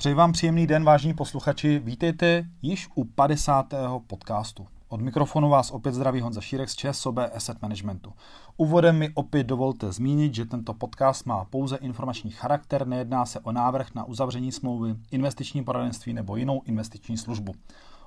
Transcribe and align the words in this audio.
Přeji 0.00 0.14
vám 0.14 0.32
příjemný 0.32 0.66
den, 0.66 0.84
vážní 0.84 1.14
posluchači. 1.14 1.78
Vítejte 1.78 2.44
již 2.62 2.88
u 2.94 3.04
50. 3.04 3.74
podcastu. 4.06 4.66
Od 4.88 5.00
mikrofonu 5.00 5.48
vás 5.48 5.70
opět 5.70 5.94
zdraví 5.94 6.20
Honza 6.20 6.40
Šírek 6.40 6.68
z 6.70 6.76
ČSOB 6.76 7.18
Asset 7.18 7.62
Managementu. 7.62 8.12
Úvodem 8.56 8.98
mi 8.98 9.10
opět 9.14 9.44
dovolte 9.44 9.92
zmínit, 9.92 10.34
že 10.34 10.44
tento 10.44 10.74
podcast 10.74 11.26
má 11.26 11.44
pouze 11.44 11.76
informační 11.76 12.30
charakter, 12.30 12.86
nejedná 12.86 13.26
se 13.26 13.40
o 13.40 13.52
návrh 13.52 13.94
na 13.94 14.04
uzavření 14.04 14.52
smlouvy, 14.52 14.94
investiční 15.10 15.64
poradenství 15.64 16.12
nebo 16.12 16.36
jinou 16.36 16.62
investiční 16.64 17.16
službu. 17.16 17.54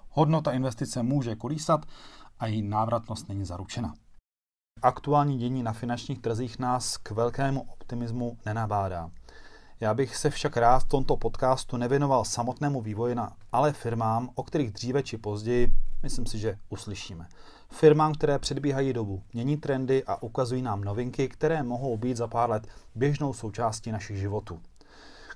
Hodnota 0.10 0.52
investice 0.52 1.04
může 1.04 1.36
kolísat 1.36 1.86
a 2.40 2.48
její 2.48 2.62
návratnost 2.62 3.30
není 3.30 3.46
zaručena. 3.46 3.94
Aktuální 4.82 5.38
dění 5.38 5.64
na 5.64 5.74
finančních 5.74 6.20
trzích 6.20 6.60
nás 6.60 6.98
k 6.98 7.12
velkému 7.12 7.62
optimismu 7.62 8.38
nenabádá. 8.46 9.10
Já 9.80 9.94
bych 9.94 10.16
se 10.16 10.30
však 10.30 10.58
rád 10.58 10.80
v 10.80 10.88
tomto 10.88 11.18
podcastu 11.18 11.78
nevěnoval 11.78 12.26
samotnému 12.26 12.82
vývoji, 12.82 13.16
na, 13.16 13.34
ale 13.52 13.74
firmám, 13.74 14.30
o 14.36 14.44
kterých 14.44 14.72
dříve 14.72 15.04
či 15.04 15.18
později, 15.18 15.68
myslím 16.04 16.26
si, 16.26 16.40
že 16.40 16.58
uslyšíme. 16.70 17.28
Firmám, 17.70 18.14
které 18.14 18.40
předbíhají 18.40 18.94
dobu, 18.94 19.24
mění 19.34 19.58
trendy 19.58 20.04
a 20.04 20.24
ukazují 20.24 20.62
nám 20.62 20.84
novinky, 20.84 21.30
které 21.30 21.64
mohou 21.64 21.98
být 21.98 22.18
za 22.18 22.28
pár 22.28 22.50
let 22.50 22.68
běžnou 22.96 23.34
součástí 23.34 23.92
našich 23.92 24.18
životů. 24.18 24.62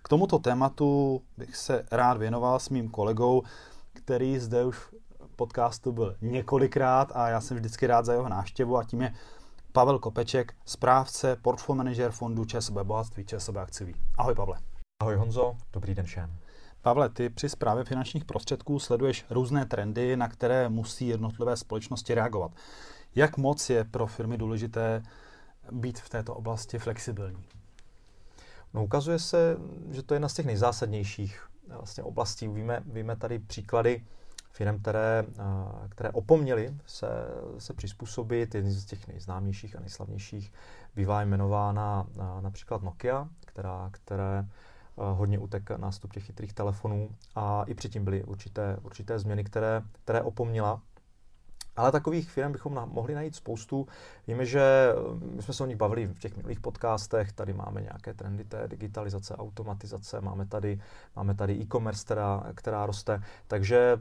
K 0.01 0.09
tomuto 0.09 0.39
tématu 0.39 1.21
bych 1.38 1.55
se 1.55 1.85
rád 1.91 2.17
věnoval 2.17 2.59
s 2.59 2.69
mým 2.69 2.89
kolegou, 2.89 3.43
který 3.93 4.39
zde 4.39 4.65
už 4.65 4.77
podcastu 5.35 5.91
byl 5.91 6.15
několikrát 6.21 7.11
a 7.16 7.29
já 7.29 7.41
jsem 7.41 7.57
vždycky 7.57 7.88
rád 7.88 8.05
za 8.05 8.13
jeho 8.13 8.29
návštěvu 8.29 8.77
a 8.77 8.83
tím 8.83 9.01
je 9.01 9.13
Pavel 9.78 10.00
Kopeček, 10.00 10.53
správce, 10.66 11.36
portfolio 11.36 11.78
manager 11.78 12.11
fondu 12.11 12.45
ČSB 12.45 12.73
Bohatství, 12.73 13.25
ČSB 13.25 13.58
Akciví. 13.58 13.95
Ahoj 14.17 14.36
Pavle. 14.36 14.59
Ahoj 15.02 15.16
Honzo, 15.16 15.58
dobrý 15.73 15.95
den 15.95 16.06
všem. 16.06 16.34
Pavle, 16.81 17.09
ty 17.09 17.30
při 17.30 17.50
zprávě 17.50 17.84
finančních 17.84 18.25
prostředků 18.25 18.80
sleduješ 18.80 19.25
různé 19.30 19.66
trendy, 19.66 20.17
na 20.17 20.28
které 20.28 20.69
musí 20.69 21.08
jednotlivé 21.08 21.58
společnosti 21.58 22.14
reagovat. 22.14 22.52
Jak 23.16 23.38
moc 23.38 23.69
je 23.69 23.84
pro 23.84 24.08
firmy 24.08 24.38
důležité 24.38 25.03
být 25.72 26.00
v 26.00 26.09
této 26.09 26.36
oblasti 26.36 26.80
flexibilní? 26.80 27.44
No, 28.73 28.84
ukazuje 28.84 29.19
se, 29.19 29.58
že 29.91 30.03
to 30.03 30.14
je 30.14 30.16
jedna 30.16 30.30
z 30.30 30.34
těch 30.34 30.45
nejzásadnějších 30.45 31.47
vlastně 31.67 32.03
oblastí. 32.03 32.47
Víme, 32.47 32.84
víme 32.86 33.16
tady 33.16 33.39
příklady 33.39 34.06
firm, 34.58 34.80
které, 34.80 35.25
které 35.89 36.09
opomněly 36.09 36.75
se, 36.86 37.08
se 37.58 37.73
přizpůsobit. 37.73 38.55
Jedný 38.55 38.72
z 38.72 38.86
těch 38.86 39.08
nejznámějších 39.08 39.75
a 39.75 39.80
nejslavnějších 39.80 40.53
bývá 40.95 41.22
jmenována 41.22 42.08
například 42.41 42.81
Nokia, 42.83 43.28
která, 43.45 43.89
které 43.91 44.45
hodně 44.95 45.39
utek 45.39 45.69
nástup 45.78 46.13
těch 46.13 46.25
chytrých 46.25 46.53
telefonů 46.53 47.09
a 47.35 47.63
i 47.67 47.73
předtím 47.73 48.03
byly 48.05 48.23
určité, 48.23 48.78
určité 48.81 49.19
změny, 49.19 49.44
které, 49.44 49.81
které 50.03 50.22
opomněla. 50.22 50.81
Ale 51.75 51.91
takových 51.91 52.31
firm 52.31 52.52
bychom 52.52 52.73
na, 52.73 52.85
mohli 52.85 53.16
najít 53.16 53.35
spoustu. 53.35 53.88
Víme, 54.28 54.45
že 54.45 54.94
my 55.19 55.41
jsme 55.41 55.53
se 55.53 55.63
o 55.63 55.66
nich 55.66 55.78
bavili 55.78 56.08
v 56.08 56.19
těch 56.19 56.38
minulých 56.38 56.59
podcastech, 56.59 57.31
tady 57.31 57.53
máme 57.53 57.81
nějaké 57.81 58.13
trendy 58.13 58.44
té 58.44 58.67
digitalizace, 58.67 59.35
automatizace, 59.35 60.22
máme 60.22 60.45
tady, 60.45 60.81
máme 61.16 61.35
tady 61.35 61.53
e-commerce, 61.53 62.05
která, 62.05 62.44
která 62.55 62.85
roste, 62.85 63.22
takže 63.47 63.97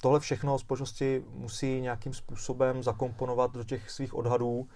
tohle 0.00 0.20
všechno 0.20 0.58
společnosti 0.58 1.24
musí 1.30 1.80
nějakým 1.80 2.14
způsobem 2.14 2.82
zakomponovat 2.82 3.52
do 3.52 3.64
těch 3.64 3.90
svých 3.90 4.14
odhadů. 4.14 4.68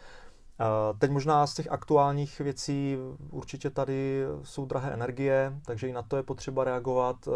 Teď 0.98 1.11
možná 1.11 1.47
z 1.47 1.55
těch 1.55 1.72
aktuálních 1.72 2.41
věcí 2.41 2.97
určitě 3.31 3.71
tady 3.71 4.25
jsou 4.43 4.66
drahé 4.66 4.93
energie, 4.93 5.53
takže 5.65 5.88
i 5.88 5.93
na 5.93 6.03
to 6.03 6.16
je 6.16 6.22
potřeba 6.22 6.65
reagovat. 6.65 7.28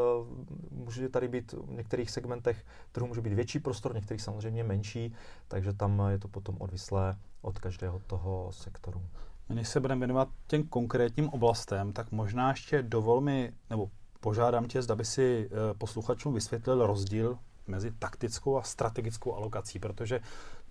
Může 0.70 1.08
tady 1.08 1.28
být 1.28 1.52
v 1.52 1.72
některých 1.72 2.10
segmentech 2.10 2.64
trhu 2.92 3.06
může 3.06 3.20
být 3.20 3.32
větší 3.32 3.58
prostor, 3.58 3.92
v 3.92 3.94
některých 3.94 4.22
samozřejmě 4.22 4.64
menší, 4.64 5.14
takže 5.48 5.72
tam 5.72 6.03
je 6.08 6.18
to 6.18 6.28
potom 6.28 6.56
odvislé 6.58 7.16
od 7.42 7.58
každého 7.58 7.98
toho 8.06 8.53
sektoru. 8.53 9.03
Když 9.48 9.68
se 9.68 9.80
budeme 9.80 9.98
věnovat 9.98 10.28
těm 10.47 10.68
konkrétním 10.68 11.28
oblastem, 11.28 11.92
tak 11.92 12.12
možná 12.12 12.50
ještě 12.50 12.82
dovol 12.82 13.20
mi, 13.20 13.53
nebo 13.70 13.91
požádám 14.20 14.68
tě, 14.68 14.82
zda 14.82 14.94
by 14.94 15.04
si 15.04 15.50
eh, 15.50 15.74
posluchačům 15.74 16.34
vysvětlil 16.34 16.86
rozdíl 16.86 17.38
mezi 17.66 17.91
taktickou 17.91 18.59
a 18.59 18.62
strategickou 18.62 19.34
alokací, 19.34 19.78
protože 19.78 20.21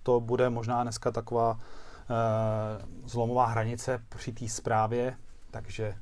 to 0.02 0.20
bude 0.20 0.50
možná 0.50 0.82
dneska 0.82 1.10
taková 1.10 1.58
e, 1.58 3.08
zlomová 3.08 3.46
hranice 3.46 4.02
při 4.08 4.32
té 4.32 4.48
zprávě, 4.48 5.16
takže... 5.50 5.94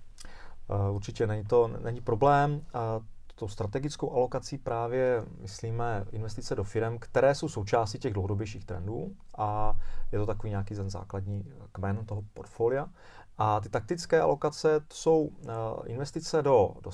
Uh, 0.68 0.96
určitě 0.96 1.26
není 1.26 1.44
to 1.44 1.68
není 1.68 2.00
problém. 2.00 2.52
Uh, 2.54 3.04
tou 3.34 3.48
strategickou 3.48 4.12
alokací 4.12 4.58
právě 4.58 5.24
myslíme 5.40 6.04
investice 6.12 6.54
do 6.54 6.64
firm, 6.64 6.98
které 6.98 7.34
jsou 7.34 7.48
součástí 7.48 7.98
těch 7.98 8.12
dlouhodobějších 8.12 8.64
trendů 8.64 9.16
a 9.38 9.74
je 10.12 10.18
to 10.18 10.26
takový 10.26 10.50
nějaký 10.50 10.74
ten 10.74 10.90
základní 10.90 11.52
kmen 11.72 12.06
toho 12.06 12.22
portfolia. 12.34 12.86
A 13.38 13.60
ty 13.60 13.68
taktické 13.68 14.20
alokace 14.20 14.80
to 14.80 14.94
jsou 14.94 15.20
uh, 15.20 15.30
investice 15.86 16.42
do, 16.42 16.74
do, 16.82 16.90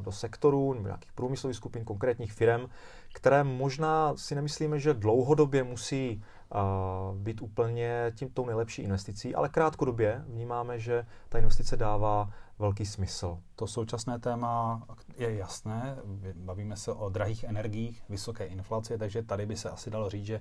do 0.00 0.12
sektorů 0.12 0.74
nebo 0.74 0.86
nějakých 0.86 1.12
průmyslových 1.12 1.56
skupin, 1.56 1.84
konkrétních 1.84 2.32
firm, 2.32 2.66
které 3.14 3.44
možná 3.44 4.16
si 4.16 4.34
nemyslíme, 4.34 4.78
že 4.78 4.94
dlouhodobě 4.94 5.64
musí 5.64 6.22
uh, 6.54 7.16
být 7.16 7.42
úplně 7.42 8.12
tím 8.14 8.30
tou 8.30 8.46
nejlepší 8.46 8.82
investicí, 8.82 9.34
ale 9.34 9.48
krátkodobě 9.48 10.24
vnímáme, 10.26 10.78
že 10.78 11.06
ta 11.28 11.38
investice 11.38 11.76
dává 11.76 12.30
velký 12.58 12.86
smysl. 12.86 13.38
To 13.56 13.66
současné 13.66 14.18
téma 14.18 14.82
je 15.16 15.36
jasné, 15.36 15.96
bavíme 16.34 16.76
se 16.76 16.92
o 16.92 17.08
drahých 17.08 17.44
energiích, 17.44 18.02
vysoké 18.08 18.46
inflaci, 18.46 18.98
takže 18.98 19.22
tady 19.22 19.46
by 19.46 19.56
se 19.56 19.70
asi 19.70 19.90
dalo 19.90 20.10
říct, 20.10 20.26
že 20.26 20.40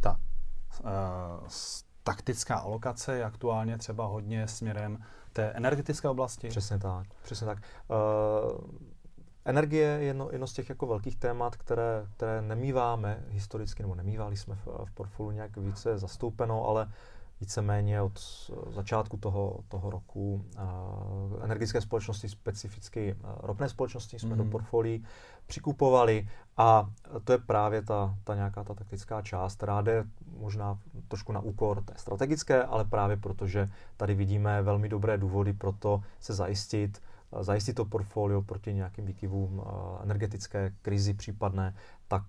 ta 0.00 0.16
uh, 0.80 0.88
taktická 2.02 2.56
alokace 2.56 3.16
je 3.16 3.24
aktuálně 3.24 3.78
třeba 3.78 4.06
hodně 4.06 4.48
směrem 4.48 4.98
té 5.32 5.50
energetické 5.50 6.08
oblasti. 6.08 6.48
Přesně 6.48 6.78
tak, 6.78 7.06
přesně 7.22 7.46
tak. 7.46 7.58
Uh, 7.88 8.88
Energie 9.48 9.86
je 9.86 10.04
jedno, 10.04 10.28
jedno 10.32 10.46
z 10.46 10.52
těch 10.52 10.68
jako 10.68 10.86
velkých 10.86 11.16
témat, 11.16 11.56
které, 11.56 12.06
které 12.16 12.42
nemýváme 12.42 13.24
historicky, 13.28 13.82
nebo 13.82 13.94
nemývali 13.94 14.36
jsme 14.36 14.54
v, 14.54 14.66
v 14.84 14.90
portfoliu 14.94 15.30
nějak 15.30 15.56
více 15.56 15.98
zastoupeno, 15.98 16.66
ale 16.66 16.88
víceméně 17.40 18.02
od 18.02 18.20
začátku 18.68 19.16
toho, 19.16 19.60
toho 19.68 19.90
roku 19.90 20.34
uh, 20.34 21.44
energetické 21.44 21.80
společnosti, 21.80 22.28
specificky 22.28 23.14
uh, 23.14 23.30
ropné 23.42 23.68
společnosti 23.68 24.18
jsme 24.18 24.30
mm. 24.30 24.36
do 24.36 24.44
mhm. 24.44 24.50
portfolií 24.50 25.04
přikupovali 25.46 26.28
a 26.56 26.90
to 27.24 27.32
je 27.32 27.38
právě 27.38 27.82
ta, 27.82 28.14
ta 28.24 28.34
nějaká 28.34 28.64
ta 28.64 28.74
taktická 28.74 29.22
část, 29.22 29.56
která 29.56 29.80
jde 29.80 30.04
možná 30.38 30.78
trošku 31.08 31.32
na 31.32 31.40
úkor 31.40 31.82
té 31.82 31.94
strategické, 31.96 32.62
ale 32.62 32.84
právě 32.84 33.16
protože 33.16 33.70
tady 33.96 34.14
vidíme 34.14 34.62
velmi 34.62 34.88
dobré 34.88 35.18
důvody 35.18 35.52
pro 35.52 35.72
to 35.72 36.02
se 36.20 36.34
zajistit, 36.34 37.02
zajistit 37.40 37.72
to 37.72 37.84
portfolio 37.84 38.42
proti 38.42 38.74
nějakým 38.74 39.06
výkyvům 39.06 39.62
energetické 40.02 40.72
krizi 40.82 41.14
případné, 41.14 41.74
tak, 42.08 42.22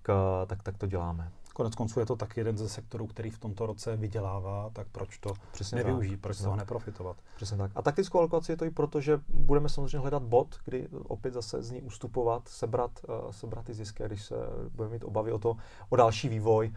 tak, 0.46 0.62
tak 0.62 0.78
to 0.78 0.86
děláme. 0.86 1.30
Konec 1.60 1.74
konců 1.74 2.00
je 2.00 2.06
to 2.06 2.16
tak 2.16 2.36
jeden 2.36 2.58
ze 2.58 2.68
sektorů, 2.68 3.06
který 3.06 3.30
v 3.30 3.38
tomto 3.38 3.66
roce 3.66 3.96
vydělává, 3.96 4.70
tak 4.72 4.86
proč 4.92 5.18
to 5.18 5.34
Přesně 5.52 5.76
nevyužít, 5.76 6.10
tak. 6.10 6.20
proč 6.20 6.36
z 6.36 6.42
toho 6.42 6.56
neprofitovat. 6.56 7.16
Přesně 7.36 7.56
tak. 7.56 7.70
A 7.74 7.82
taktickou 7.82 8.18
alokaci 8.18 8.52
je 8.52 8.56
to 8.56 8.64
i 8.64 8.70
proto, 8.70 9.00
že 9.00 9.20
budeme 9.28 9.68
samozřejmě 9.68 9.98
hledat 9.98 10.22
bod, 10.22 10.56
kdy 10.64 10.88
opět 11.08 11.34
zase 11.34 11.62
z 11.62 11.70
ní 11.70 11.82
ustupovat, 11.82 12.48
sebrat, 12.48 12.90
uh, 13.08 13.30
sebrat 13.30 13.64
ty 13.64 13.74
zisky, 13.74 14.02
když 14.06 14.24
se 14.24 14.34
budeme 14.74 14.92
mít 14.92 15.04
obavy 15.04 15.32
o 15.32 15.38
to, 15.38 15.56
o 15.88 15.96
další 15.96 16.28
vývoj, 16.28 16.72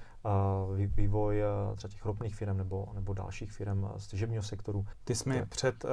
uh, 0.70 0.78
vývoj 0.78 1.42
uh, 1.70 1.76
třeba 1.76 1.92
těch 1.92 2.06
ropných 2.06 2.36
firm 2.36 2.58
nebo, 2.58 2.88
nebo 2.94 3.14
dalších 3.14 3.52
firm 3.52 3.88
z 3.98 4.08
těžebního 4.08 4.44
sektoru. 4.44 4.86
Ty 5.04 5.16
jsi 5.16 5.30
mi 5.30 5.46
před 5.46 5.84
uh, 5.84 5.90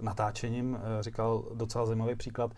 natáčením 0.00 0.72
uh, 0.72 0.80
říkal 1.00 1.44
docela 1.54 1.86
zajímavý 1.86 2.14
příklad 2.14 2.50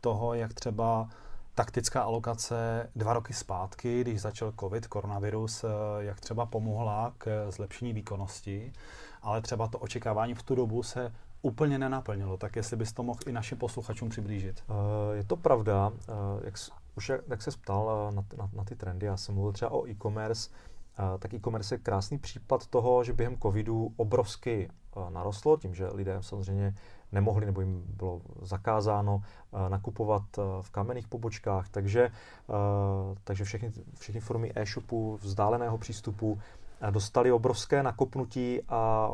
toho, 0.00 0.34
jak 0.34 0.54
třeba 0.54 1.08
taktická 1.54 2.02
alokace 2.02 2.90
dva 2.96 3.12
roky 3.12 3.32
zpátky, 3.34 4.00
když 4.00 4.20
začal 4.20 4.52
COVID, 4.60 4.86
koronavirus, 4.86 5.64
eh, 5.64 5.68
jak 5.98 6.20
třeba 6.20 6.46
pomohla 6.46 7.12
k 7.18 7.50
zlepšení 7.50 7.92
výkonnosti, 7.92 8.72
ale 9.22 9.42
třeba 9.42 9.68
to 9.68 9.78
očekávání 9.78 10.34
v 10.34 10.42
tu 10.42 10.54
dobu 10.54 10.82
se 10.82 11.12
úplně 11.42 11.78
nenaplnilo. 11.78 12.36
Tak 12.36 12.56
jestli 12.56 12.76
bys 12.76 12.92
to 12.92 13.02
mohl 13.02 13.20
i 13.26 13.32
našim 13.32 13.58
posluchačům 13.58 14.08
přiblížit. 14.08 14.64
Uh, 14.68 14.76
je 15.16 15.24
to 15.24 15.36
pravda. 15.36 15.88
Uh, 15.88 15.94
jak, 16.44 16.54
už 16.96 17.12
jak, 17.28 17.42
se 17.42 17.50
ptal 17.50 18.12
na, 18.14 18.24
na, 18.36 18.50
na 18.52 18.64
ty 18.64 18.76
trendy, 18.76 19.06
já 19.06 19.16
jsem 19.16 19.34
mluvil 19.34 19.52
třeba 19.52 19.70
o 19.70 19.88
e-commerce, 19.88 20.50
tak 21.18 21.34
e-commerce 21.34 21.74
je 21.74 21.78
krásný 21.78 22.18
případ 22.18 22.66
toho, 22.66 23.04
že 23.04 23.12
během 23.12 23.38
covidu 23.38 23.92
obrovsky 23.96 24.70
narostlo, 25.10 25.56
tím, 25.56 25.74
že 25.74 25.86
lidé 25.86 26.16
samozřejmě 26.20 26.74
nemohli 27.12 27.46
nebo 27.46 27.60
jim 27.60 27.82
bylo 27.86 28.20
zakázáno 28.42 29.22
eh, 29.22 29.68
nakupovat 29.68 30.22
eh, 30.38 30.42
v 30.62 30.70
kamenných 30.70 31.08
pobočkách, 31.08 31.68
takže, 31.68 32.02
eh, 32.02 32.52
takže 33.24 33.44
všechny, 33.44 33.72
všechny 33.98 34.20
formy 34.20 34.52
e-shopu, 34.54 35.18
vzdáleného 35.22 35.78
přístupu 35.78 36.40
dostali 36.90 37.32
obrovské 37.32 37.82
nakopnutí 37.82 38.60
a 38.68 39.10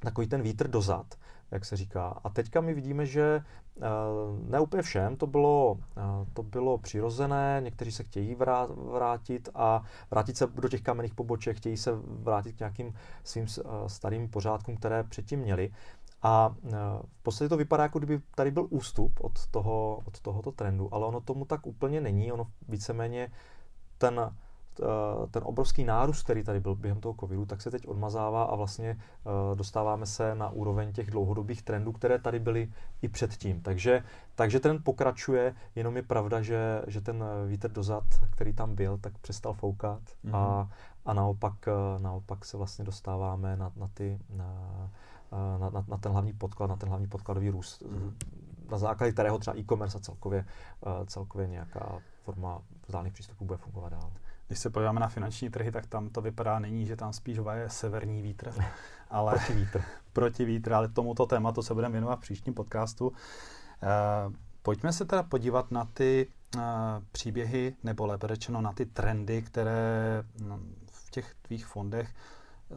takový 0.00 0.26
ten 0.26 0.42
vítr 0.42 0.68
dozad. 0.68 1.06
jak 1.50 1.64
se 1.64 1.76
říká. 1.76 2.20
A 2.24 2.30
teďka 2.30 2.60
my 2.60 2.74
vidíme, 2.74 3.06
že 3.06 3.42
ne 4.48 4.60
úplně 4.60 4.82
všem 4.82 5.16
to 5.16 5.26
bylo, 5.26 5.78
to 6.32 6.42
bylo 6.42 6.78
přirozené, 6.78 7.60
někteří 7.64 7.92
se 7.92 8.04
chtějí 8.04 8.36
vrátit 8.90 9.48
a 9.54 9.82
vrátit 10.10 10.36
se 10.36 10.46
do 10.46 10.68
těch 10.68 10.82
kamenných 10.82 11.14
poboček, 11.14 11.56
chtějí 11.56 11.76
se 11.76 11.90
vrátit 12.04 12.52
k 12.52 12.58
nějakým 12.58 12.94
svým 13.24 13.46
starým 13.86 14.28
pořádkům, 14.28 14.76
které 14.76 15.04
předtím 15.04 15.40
měli. 15.40 15.70
A 16.24 16.54
v 17.18 17.22
podstatě 17.22 17.48
to 17.48 17.56
vypadá, 17.56 17.82
jako 17.82 17.98
kdyby 17.98 18.20
tady 18.34 18.50
byl 18.50 18.66
ústup 18.70 19.20
od, 19.20 19.46
toho, 19.46 20.00
od 20.04 20.20
tohoto 20.20 20.52
trendu, 20.52 20.94
ale 20.94 21.06
ono 21.06 21.20
tomu 21.20 21.44
tak 21.44 21.66
úplně 21.66 22.00
není. 22.00 22.32
Ono 22.32 22.46
víceméně 22.68 23.32
ten 23.98 24.32
Eh, 24.80 25.26
ten 25.30 25.42
obrovský 25.46 25.84
nárůst, 25.84 26.22
který 26.22 26.44
tady 26.44 26.60
byl 26.60 26.74
během 26.74 27.00
toho 27.00 27.14
covidu, 27.20 27.46
tak 27.46 27.62
se 27.62 27.70
teď 27.70 27.88
odmazává 27.88 28.44
a 28.44 28.54
vlastně 28.54 28.90
eh, 28.90 29.56
dostáváme 29.56 30.06
se 30.06 30.34
na 30.34 30.50
úroveň 30.50 30.92
těch 30.92 31.10
dlouhodobých 31.10 31.62
trendů, 31.62 31.92
které 31.92 32.18
tady 32.18 32.38
byly 32.38 32.72
i 33.02 33.08
předtím. 33.08 33.60
Takže, 33.62 34.02
takže 34.34 34.60
trend 34.60 34.84
pokračuje, 34.84 35.54
jenom 35.74 35.96
je 35.96 36.02
pravda, 36.02 36.42
že, 36.42 36.82
že 36.86 37.00
ten 37.00 37.24
vítr 37.46 37.70
dozad, 37.70 38.04
který 38.30 38.52
tam 38.52 38.74
byl, 38.74 38.98
tak 38.98 39.18
přestal 39.18 39.52
foukat 39.52 40.00
mm-hmm. 40.24 40.36
a, 40.36 40.70
a 41.04 41.14
naopak, 41.14 41.68
naopak 41.98 42.44
se 42.44 42.56
vlastně 42.56 42.84
dostáváme 42.84 43.56
na, 43.56 43.72
na, 43.76 43.88
ty, 43.94 44.18
na, 44.30 44.90
na, 45.58 45.70
na, 45.70 45.84
na 45.88 45.96
ten 45.96 46.12
hlavní 46.12 46.32
podklad, 46.32 46.70
na 46.70 46.76
ten 46.76 46.88
hlavní 46.88 47.06
podkladový 47.08 47.50
růst, 47.50 47.82
mm-hmm. 47.82 48.12
na 48.70 48.78
základě 48.78 49.12
kterého 49.12 49.38
třeba 49.38 49.58
e-commerce 49.58 49.98
a 49.98 50.00
celkově, 50.00 50.44
celkově 51.06 51.48
nějaká 51.48 51.98
forma 52.22 52.62
vzdálených 52.86 53.12
přístupů 53.12 53.44
bude 53.44 53.56
fungovat 53.56 53.88
dál. 53.88 54.12
Když 54.46 54.58
se 54.58 54.70
podíváme 54.70 55.00
na 55.00 55.08
finanční 55.08 55.50
trhy, 55.50 55.72
tak 55.72 55.86
tam 55.86 56.08
to 56.08 56.20
vypadá 56.20 56.58
není, 56.58 56.86
že 56.86 56.96
tam 56.96 57.12
spíš 57.12 57.38
je 57.52 57.70
severní 57.70 58.22
vítr, 58.22 58.52
ale 59.10 59.32
proti 59.32 59.54
vítr. 59.54 59.82
proti 60.12 60.44
vítr, 60.44 60.72
ale 60.72 60.88
tomuto 60.88 61.26
tématu 61.26 61.62
se 61.62 61.74
budeme 61.74 61.92
věnovat 61.92 62.16
v 62.16 62.22
příštím 62.22 62.54
podcastu. 62.54 63.08
Uh, 63.08 63.14
pojďme 64.62 64.92
se 64.92 65.04
teda 65.04 65.22
podívat 65.22 65.70
na 65.70 65.84
ty 65.84 66.26
uh, 66.56 66.62
příběhy, 67.12 67.76
nebo 67.82 68.06
lépe 68.06 68.28
řečeno 68.28 68.60
na 68.60 68.72
ty 68.72 68.86
trendy, 68.86 69.42
které 69.42 70.22
no, 70.46 70.58
v 70.90 71.10
těch 71.10 71.34
tvých 71.42 71.66
fondech 71.66 72.14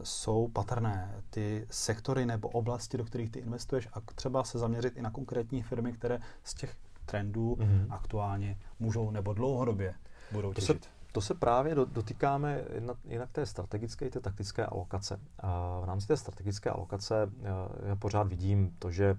jsou 0.02 0.48
patrné. 0.48 1.22
Ty 1.30 1.66
sektory 1.70 2.26
nebo 2.26 2.48
oblasti, 2.48 2.98
do 2.98 3.04
kterých 3.04 3.30
ty 3.30 3.38
investuješ 3.38 3.88
a 3.92 4.00
třeba 4.00 4.44
se 4.44 4.58
zaměřit 4.58 4.96
i 4.96 5.02
na 5.02 5.10
konkrétní 5.10 5.62
firmy, 5.62 5.92
které 5.92 6.18
z 6.44 6.54
těch 6.54 6.76
trendů 7.06 7.56
mm-hmm. 7.56 7.86
aktuálně 7.90 8.58
můžou 8.78 9.10
nebo 9.10 9.32
dlouhodobě 9.32 9.94
budou 10.32 10.52
těžit. 10.52 10.80
To 10.80 10.84
se, 10.84 10.90
to 11.12 11.20
se 11.20 11.34
právě 11.34 11.74
dotýkáme 11.74 12.64
jinak 13.04 13.30
té 13.32 13.46
strategické 13.46 14.06
i 14.06 14.10
té 14.10 14.20
taktické 14.20 14.66
alokace. 14.66 15.20
A 15.38 15.80
v 15.80 15.84
rámci 15.84 16.06
té 16.06 16.16
strategické 16.16 16.70
alokace 16.70 17.30
já 17.86 17.96
pořád 17.96 18.28
vidím 18.28 18.76
to, 18.78 18.90
že 18.90 19.16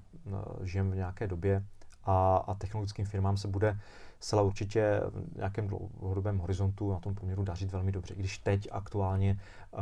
žijeme 0.62 0.92
v 0.92 0.96
nějaké 0.96 1.28
době 1.28 1.66
a, 2.10 2.38
a 2.48 2.54
technologickým 2.54 3.06
firmám 3.06 3.38
se 3.38 3.48
bude 3.48 3.80
zcela 4.20 4.42
určitě 4.42 5.02
v 5.10 5.38
nějakém 5.38 5.68
dlouhodobém 5.68 6.38
horizontu 6.38 6.92
na 6.92 7.00
tom 7.00 7.16
poměru 7.16 7.44
dařit 7.44 7.72
velmi 7.72 7.92
dobře. 7.92 8.14
I 8.14 8.20
když 8.20 8.38
teď 8.38 8.68
aktuálně 8.72 9.40
uh, 9.72 9.80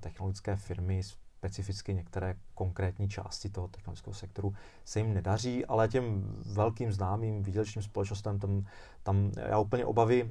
technologické 0.00 0.56
firmy 0.56 1.02
specificky 1.02 1.94
některé 1.94 2.34
konkrétní 2.54 3.08
části 3.08 3.48
toho 3.48 3.68
technologického 3.68 4.14
sektoru 4.14 4.54
se 4.84 5.00
jim 5.00 5.14
nedaří, 5.14 5.66
ale 5.66 5.88
těm 5.88 6.36
velkým 6.52 6.92
známým 6.92 7.42
výdělečným 7.42 7.82
společnostem 7.82 8.38
tam, 8.38 8.64
tam 9.02 9.32
já 9.36 9.58
úplně 9.58 9.86
obavy 9.86 10.24
uh, 10.24 10.30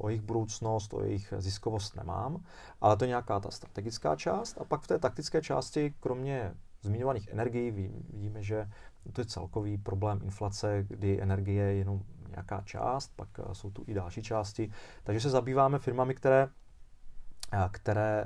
o 0.00 0.08
jejich 0.08 0.22
budoucnost, 0.22 0.94
o 0.94 1.02
jejich 1.02 1.34
ziskovost 1.38 1.96
nemám, 1.96 2.44
ale 2.80 2.96
to 2.96 3.04
je 3.04 3.08
nějaká 3.08 3.40
ta 3.40 3.50
strategická 3.50 4.16
část 4.16 4.60
a 4.60 4.64
pak 4.64 4.80
v 4.80 4.86
té 4.86 4.98
taktické 4.98 5.42
části, 5.42 5.94
kromě 6.00 6.54
zmiňovaných 6.82 7.28
energií, 7.28 7.70
vidíme, 8.10 8.42
že 8.42 8.68
to 9.12 9.20
je 9.20 9.24
celkový 9.24 9.78
problém 9.78 10.20
inflace, 10.22 10.84
kdy 10.88 11.22
energie 11.22 11.64
je 11.64 11.74
jenom 11.74 12.02
nějaká 12.30 12.60
část, 12.60 13.12
pak 13.16 13.28
uh, 13.38 13.52
jsou 13.52 13.70
tu 13.70 13.84
i 13.86 13.94
další 13.94 14.22
části, 14.22 14.70
takže 15.04 15.20
se 15.20 15.30
zabýváme 15.30 15.78
firmami, 15.78 16.14
které, 16.14 16.46
uh, 16.46 17.68
které, 17.70 18.24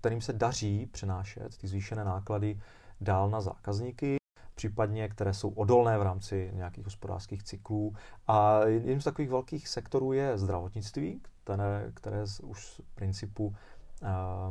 kterým 0.00 0.20
se 0.20 0.32
daří 0.32 0.86
přenášet 0.86 1.58
ty 1.58 1.68
zvýšené 1.68 2.04
náklady 2.04 2.60
dál 3.00 3.30
na 3.30 3.40
zákazníky, 3.40 4.16
případně 4.54 5.08
které 5.08 5.34
jsou 5.34 5.50
odolné 5.50 5.98
v 5.98 6.02
rámci 6.02 6.50
nějakých 6.54 6.84
hospodářských 6.84 7.42
cyklů. 7.42 7.94
A 8.26 8.64
jedním 8.64 9.00
z 9.00 9.04
takových 9.04 9.30
velkých 9.30 9.68
sektorů 9.68 10.12
je 10.12 10.38
zdravotnictví, 10.38 11.22
které, 11.44 11.90
které 11.94 12.24
už 12.42 12.66
z 12.66 12.80
principu 12.94 13.54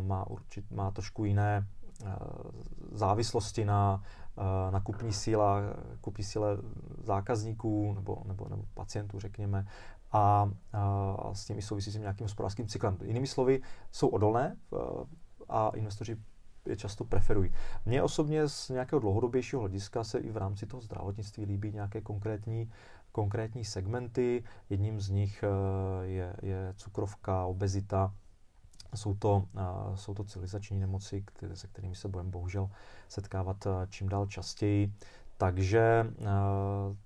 má, 0.02 0.28
určit, 0.30 0.72
má 0.72 0.92
trošku 0.92 1.26
jiné 1.26 1.68
závislosti 2.92 3.66
na, 3.66 4.04
uh, 4.36 4.72
na 4.72 4.80
kupní 4.80 5.14
síla, 5.14 5.60
kupní 6.02 6.24
síle 6.24 6.58
zákazníků 7.04 7.94
nebo, 7.94 8.24
nebo, 8.26 8.48
nebo 8.50 8.64
pacientů, 8.74 9.20
řekněme, 9.20 9.66
a, 10.12 10.52
a 10.74 11.34
s 11.34 11.46
těmi 11.46 11.62
souvisí 11.62 11.92
s 11.92 11.96
nějakým 11.96 12.26
hospodářským 12.26 12.68
cyklem. 12.68 12.98
Jinými 13.04 13.28
slovy, 13.28 13.62
jsou 13.92 14.08
odolné, 14.08 14.58
a 15.50 15.70
investoři 15.70 16.18
je 16.66 16.76
často 16.76 17.04
preferují. 17.04 17.52
Mně 17.86 18.04
osobně 18.04 18.50
z 18.50 18.70
nějakého 18.70 19.00
dlouhodobějšího 19.00 19.60
hlediska 19.60 20.04
se 20.04 20.20
i 20.20 20.32
v 20.32 20.38
rámci 20.38 20.66
toho 20.66 20.82
zdravotnictví 20.82 21.46
líbí 21.46 21.72
nějaké 21.72 22.02
konkrétní, 22.02 22.72
konkrétní 23.12 23.66
segmenty. 23.66 24.44
Jedním 24.70 25.00
z 25.00 25.10
nich 25.10 25.44
eh, 25.44 26.06
je, 26.06 26.36
je 26.42 26.74
cukrovka, 26.78 27.46
obezita. 27.46 28.14
Jsou 28.96 29.14
to, 29.14 29.46
eh, 29.58 29.98
jsou 29.98 30.14
to 30.14 30.24
civilizační 30.24 30.80
nemoci, 30.80 31.24
které, 31.26 31.56
se 31.56 31.68
kterými 31.68 31.96
se 31.96 32.08
budeme 32.08 32.30
bohužel 32.30 32.70
setkávat 33.08 33.66
eh, 33.66 33.88
čím 33.90 34.10
dál 34.10 34.26
častěji. 34.26 34.94
Takže, 35.40 36.14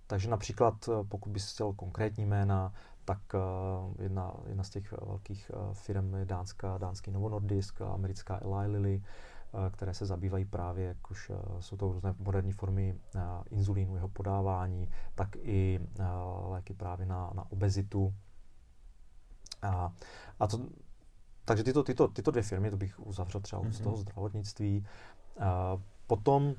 takže 0.07 0.29
například, 0.29 0.89
pokud 1.09 1.29
bys 1.29 1.53
chtěl 1.53 1.73
konkrétní 1.73 2.25
jména, 2.25 2.73
tak 3.05 3.35
eh, 3.35 4.03
jedna, 4.03 4.33
jedna 4.47 4.63
z 4.63 4.69
těch 4.69 4.91
velkých 4.91 5.51
eh, 5.53 5.73
firm 5.73 6.13
je 6.13 6.25
dánská, 6.25 6.77
dánský 6.77 7.11
Novo 7.11 7.29
Nordisk, 7.29 7.81
americká 7.81 8.39
Eli 8.41 8.67
Lilly, 8.67 9.01
eh, 9.03 9.69
které 9.69 9.93
se 9.93 10.05
zabývají 10.05 10.45
právě, 10.45 10.85
jak 10.87 11.11
už 11.11 11.31
jsou 11.59 11.77
to 11.77 11.91
různé 11.91 12.15
moderní 12.19 12.51
formy 12.51 12.95
inzulínu, 13.49 13.95
jeho 13.95 14.09
podávání, 14.09 14.89
tak 15.15 15.35
i 15.35 15.79
léky 16.47 16.73
právě 16.73 17.05
na, 17.05 17.31
na 17.35 17.51
obezitu. 17.51 18.13
A, 19.61 19.93
a 20.39 20.47
to, 20.47 20.59
takže 21.45 21.63
tyto, 21.63 21.83
tyto, 21.83 22.07
tyto 22.07 22.31
dvě 22.31 22.43
firmy, 22.43 22.71
to 22.71 22.77
bych 22.77 22.99
uzavřel 22.99 23.41
třeba 23.41 23.61
mm-hmm. 23.61 23.71
z 23.71 23.79
toho 23.79 23.97
zdravotnictví. 23.97 24.85
A 25.39 25.77
potom, 26.07 26.53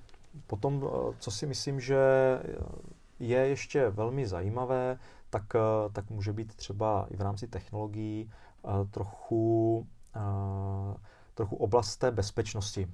potom, 0.47 0.91
co 1.19 1.31
si 1.31 1.47
myslím, 1.47 1.81
že 1.81 1.99
je 3.19 3.39
ještě 3.39 3.91
velmi 3.91 4.27
zajímavé, 4.27 4.99
tak, 5.31 5.55
eh, 5.55 5.91
tak 5.93 6.11
může 6.11 6.33
být 6.33 6.55
třeba 6.55 7.07
i 7.11 7.17
v 7.17 7.21
rámci 7.21 7.49
technologií 7.49 8.31
eh, 8.65 8.69
trochu, 8.91 9.87
eh, 10.17 10.97
trochu 11.35 11.57
oblast 11.57 11.97
té 11.97 12.11
bezpečnosti. 12.11 12.89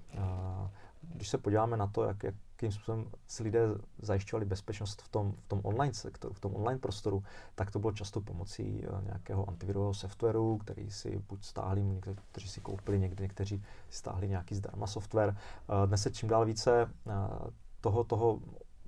Když 1.03 1.29
se 1.29 1.39
podíváme 1.39 1.77
na 1.77 1.87
to, 1.87 2.05
jak, 2.05 2.25
jakým 2.59 2.73
způsobem 2.73 3.07
si 3.27 3.43
lidé 3.43 3.61
zajišťovali 3.99 4.47
bezpečnost 4.47 5.03
v 5.03 5.09
tom, 5.09 5.33
v 5.33 5.49
tom 5.49 5.61
online 5.63 5.95
sektoru, 5.95 6.35
v 6.35 6.41
tom 6.41 6.57
online 6.57 6.79
prostoru, 6.79 7.23
tak 7.55 7.71
to 7.71 7.79
bylo 7.79 7.93
často 7.93 8.21
pomocí 8.21 8.85
nějakého 9.03 9.49
antivirového 9.49 9.95
softwaru, 9.95 10.59
který 10.59 10.91
si 10.91 11.23
buď 11.29 11.45
stáhli, 11.45 11.83
někteří 11.83 12.49
si 12.49 12.61
koupili, 12.61 13.01
někdy 13.01 13.23
někteří 13.23 13.63
stáhli 13.91 14.29
nějaký 14.29 14.55
zdarma 14.55 14.87
software. 14.87 15.37
Dnes 15.87 16.03
se 16.03 16.11
čím 16.11 16.29
dál 16.29 16.45
více 16.45 16.91
toho, 17.81 18.05
toho 18.05 18.41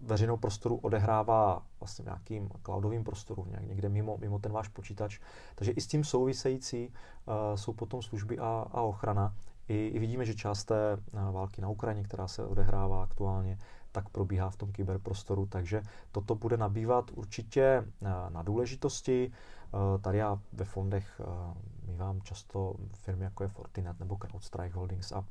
veřejnou 0.02 0.36
prostoru 0.36 0.76
odehrává 0.76 1.62
vlastně 1.80 2.02
nějakým 2.02 2.50
cloudovým 2.62 3.04
prostoru, 3.04 3.46
někde 3.60 3.88
mimo, 3.88 4.16
mimo 4.20 4.38
ten 4.38 4.52
váš 4.52 4.68
počítač. 4.68 5.20
Takže 5.54 5.72
i 5.72 5.80
s 5.80 5.86
tím 5.86 6.04
související 6.04 6.88
uh, 6.88 7.34
jsou 7.56 7.72
potom 7.72 8.02
služby 8.02 8.38
a, 8.38 8.66
a 8.72 8.80
ochrana. 8.80 9.34
I, 9.70 9.86
I 9.86 9.98
vidíme, 9.98 10.24
že 10.24 10.34
část 10.34 10.64
té 10.64 10.96
uh, 10.96 11.30
války 11.30 11.62
na 11.62 11.68
Ukrajině, 11.68 12.04
která 12.04 12.28
se 12.28 12.44
odehrává 12.44 13.02
aktuálně, 13.02 13.58
tak 13.92 14.08
probíhá 14.08 14.50
v 14.50 14.56
tom 14.56 14.72
kyberprostoru, 14.72 15.46
takže 15.46 15.82
toto 16.12 16.34
bude 16.34 16.56
nabývat 16.56 17.10
určitě 17.14 17.84
uh, 18.02 18.08
na 18.28 18.42
důležitosti. 18.42 19.32
Uh, 19.72 20.00
tady 20.00 20.18
já 20.18 20.38
ve 20.52 20.64
fondech 20.64 21.20
mývám 21.86 22.22
často 22.22 22.74
firmy 22.94 23.24
jako 23.24 23.42
je 23.42 23.48
Fortinet 23.48 24.00
nebo 24.00 24.16
CrowdStrike 24.16 24.74
Holdings 24.74 25.12
a 25.12 25.24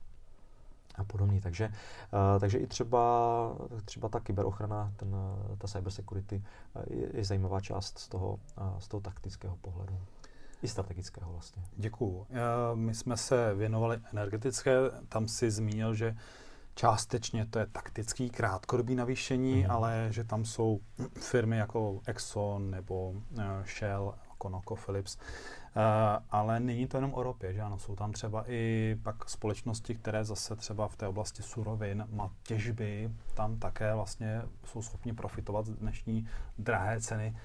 a 0.96 1.04
podobně. 1.04 1.42
Takže, 1.42 1.72
takže 2.40 2.58
i 2.58 2.68
třeba, 2.68 3.56
třeba 3.86 4.10
ta 4.10 4.20
kyberochrana, 4.20 4.94
ten, 4.96 5.16
ta 5.58 5.68
cybersecurity 5.68 6.44
je, 6.90 7.18
je 7.18 7.24
zajímavá 7.24 7.60
část 7.60 7.98
z 7.98 8.08
toho, 8.08 8.40
z 8.80 8.88
toho 8.88 9.02
taktického 9.02 9.56
pohledu. 9.56 9.98
I 10.62 10.68
strategického 10.68 11.32
vlastně. 11.32 11.64
Děkuju. 11.76 12.28
My 12.74 12.96
jsme 12.96 13.18
se 13.18 13.56
věnovali 13.56 14.00
energetické, 14.14 14.72
tam 15.10 15.28
si 15.28 15.52
zmínil, 15.52 15.94
že 15.96 16.16
částečně 16.76 17.46
to 17.46 17.60
je 17.60 17.66
taktický 17.66 18.30
krátkodobý 18.30 18.96
navýšení, 18.96 19.64
mm. 19.64 19.72
ale 19.72 20.08
že 20.10 20.24
tam 20.24 20.46
jsou 20.46 20.80
firmy 21.20 21.58
jako 21.58 22.00
Exxon 22.06 22.72
nebo 22.72 23.14
Shell, 23.80 24.14
Conoco, 24.42 24.76
Philips. 24.76 25.18
Ale 26.30 26.60
není 26.60 26.88
to 26.88 26.98
jenom 26.98 27.14
o 27.14 27.24
ropě, 27.24 27.54
že 27.54 27.62
ano, 27.62 27.80
jsou 27.80 27.96
tam 27.96 28.12
třeba 28.12 28.44
i 28.48 28.96
pak 29.04 29.30
společnosti, 29.30 29.96
které 29.96 30.26
zase 30.26 30.56
třeba 30.56 30.88
v 30.88 30.96
té 30.96 31.08
oblasti 31.08 31.44
surovin, 31.44 32.08
těžby, 32.44 33.12
tam 33.34 33.60
také 33.60 33.96
vlastně 33.96 34.42
jsou 34.66 34.82
schopni 34.82 35.14
profitovat 35.14 35.66
z 35.66 35.72
dnešní 35.72 36.28
drahé 36.58 37.02
ceny 37.02 37.36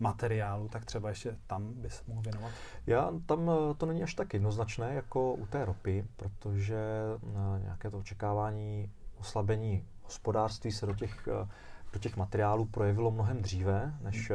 materiálu, 0.00 0.68
tak 0.68 0.84
třeba 0.84 1.08
ještě 1.08 1.36
tam 1.46 1.72
bys 1.72 2.02
mohl 2.06 2.22
věnovat? 2.22 2.52
Já 2.86 3.10
tam 3.26 3.50
eh, 3.50 3.74
to 3.74 3.86
není 3.86 4.02
až 4.02 4.14
tak 4.14 4.34
jednoznačné 4.34 4.94
jako 4.94 5.34
u 5.34 5.46
té 5.46 5.64
ropy, 5.64 6.06
protože 6.16 6.78
eh, 7.16 7.62
nějaké 7.62 7.90
to 7.90 7.98
očekávání 7.98 8.90
oslabení 9.18 9.84
hospodářství 10.02 10.72
se 10.72 10.86
do 10.86 10.94
těch, 10.94 11.28
eh, 11.28 11.48
do 11.92 11.98
těch 11.98 12.16
materiálů 12.16 12.64
projevilo 12.64 13.10
mnohem 13.10 13.42
dříve, 13.42 13.94
než, 14.00 14.32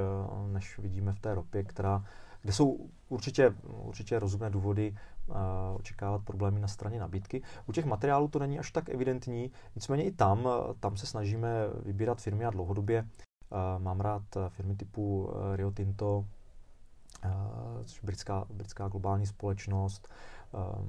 než 0.52 0.80
vidíme 0.80 1.14
v 1.14 1.20
té 1.20 1.36
ropě, 1.36 1.64
která, 1.64 2.06
kde 2.42 2.54
jsou 2.54 2.90
určitě, 3.10 3.54
určitě 3.64 4.20
rozumné 4.20 4.50
důvody 4.50 4.96
uh, 5.28 5.36
očekávat 5.76 6.22
problémy 6.24 6.60
na 6.60 6.68
straně 6.68 7.00
nabídky. 7.00 7.42
U 7.66 7.72
těch 7.72 7.86
materiálů 7.86 8.28
to 8.28 8.40
není 8.40 8.60
až 8.60 8.72
tak 8.72 8.90
evidentní, 8.90 9.52
nicméně 9.76 10.04
i 10.04 10.12
tam, 10.12 10.48
tam 10.80 10.98
se 10.98 11.06
snažíme 11.06 11.50
vybírat 11.86 12.22
firmy 12.22 12.46
a 12.46 12.50
dlouhodobě 12.50 13.06
Mám 13.78 14.02
rád 14.02 14.38
eh, 14.38 14.50
firmy 14.50 14.76
typu 14.76 15.30
eh, 15.30 15.58
Rio 15.58 15.72
Tinto, 15.72 16.26
eh, 17.24 17.30
což 17.86 18.00
britská, 18.00 18.46
britská 18.50 18.88
globální 18.88 19.26
společnost, 19.26 20.10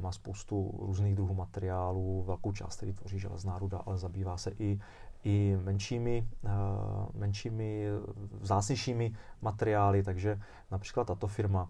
má 0.01 0.13
spoustu 0.13 0.79
různých 0.83 1.15
druhů 1.15 1.35
materiálů, 1.35 2.23
velkou 2.23 2.53
část 2.53 2.77
tedy 2.77 2.93
tvoří 2.93 3.19
železná 3.19 3.59
ruda, 3.59 3.79
ale 3.87 3.99
zabývá 3.99 4.37
se 4.37 4.51
i, 4.59 4.81
i 5.25 5.59
menšími, 5.65 6.29
menšími, 7.15 7.87
vzácnějšími 8.41 9.13
materiály, 9.43 10.03
takže 10.03 10.41
například 10.71 11.07
tato 11.07 11.27
firma. 11.27 11.69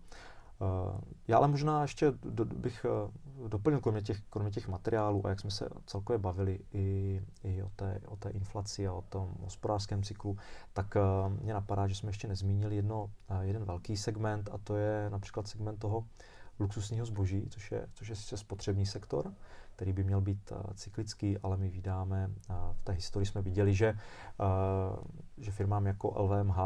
Já 1.28 1.36
ale 1.36 1.48
možná 1.48 1.82
ještě 1.82 2.12
bych 2.54 2.84
eh, 2.84 3.10
doplnil, 3.48 3.80
kromě 3.80 4.02
těch, 4.02 4.20
kromě 4.30 4.50
těch 4.50 4.68
materiálů, 4.68 5.26
a 5.26 5.28
jak 5.28 5.40
jsme 5.40 5.50
se 5.50 5.68
celkově 5.86 6.18
bavili 6.18 6.60
i, 6.72 7.20
i 7.42 7.62
o, 7.62 7.70
té, 7.76 8.00
o 8.06 8.16
té 8.16 8.30
inflaci 8.30 8.86
a 8.86 8.92
o 8.92 9.02
tom 9.02 9.34
hospodářském 9.40 10.02
cyklu, 10.02 10.36
tak 10.72 10.96
eh, 10.96 11.00
mě 11.42 11.54
napadá, 11.54 11.86
že 11.86 11.94
jsme 11.94 12.08
ještě 12.08 12.28
nezmínili 12.28 12.76
jedno, 12.76 13.10
eh, 13.28 13.46
jeden 13.46 13.64
velký 13.64 13.96
segment, 13.96 14.48
a 14.52 14.58
to 14.58 14.76
je 14.76 15.10
například 15.10 15.48
segment 15.48 15.78
toho 15.78 16.04
luxusního 16.60 17.06
zboží, 17.06 17.46
což 17.50 17.72
je, 17.72 17.86
což 17.94 18.08
je 18.08 18.16
spotřební 18.16 18.86
sektor 18.86 19.32
který 19.80 19.92
by 19.92 20.04
měl 20.04 20.20
být 20.20 20.52
uh, 20.52 20.58
cyklický, 20.74 21.38
ale 21.38 21.56
my 21.56 21.68
vydáme, 21.68 22.28
uh, 22.28 22.56
v 22.72 22.82
té 22.84 22.92
historii 22.92 23.26
jsme 23.26 23.42
viděli, 23.42 23.74
že, 23.74 23.98
uh, 24.40 25.04
že 25.38 25.50
firmám 25.50 25.86
jako 25.86 26.22
LVMH, 26.22 26.58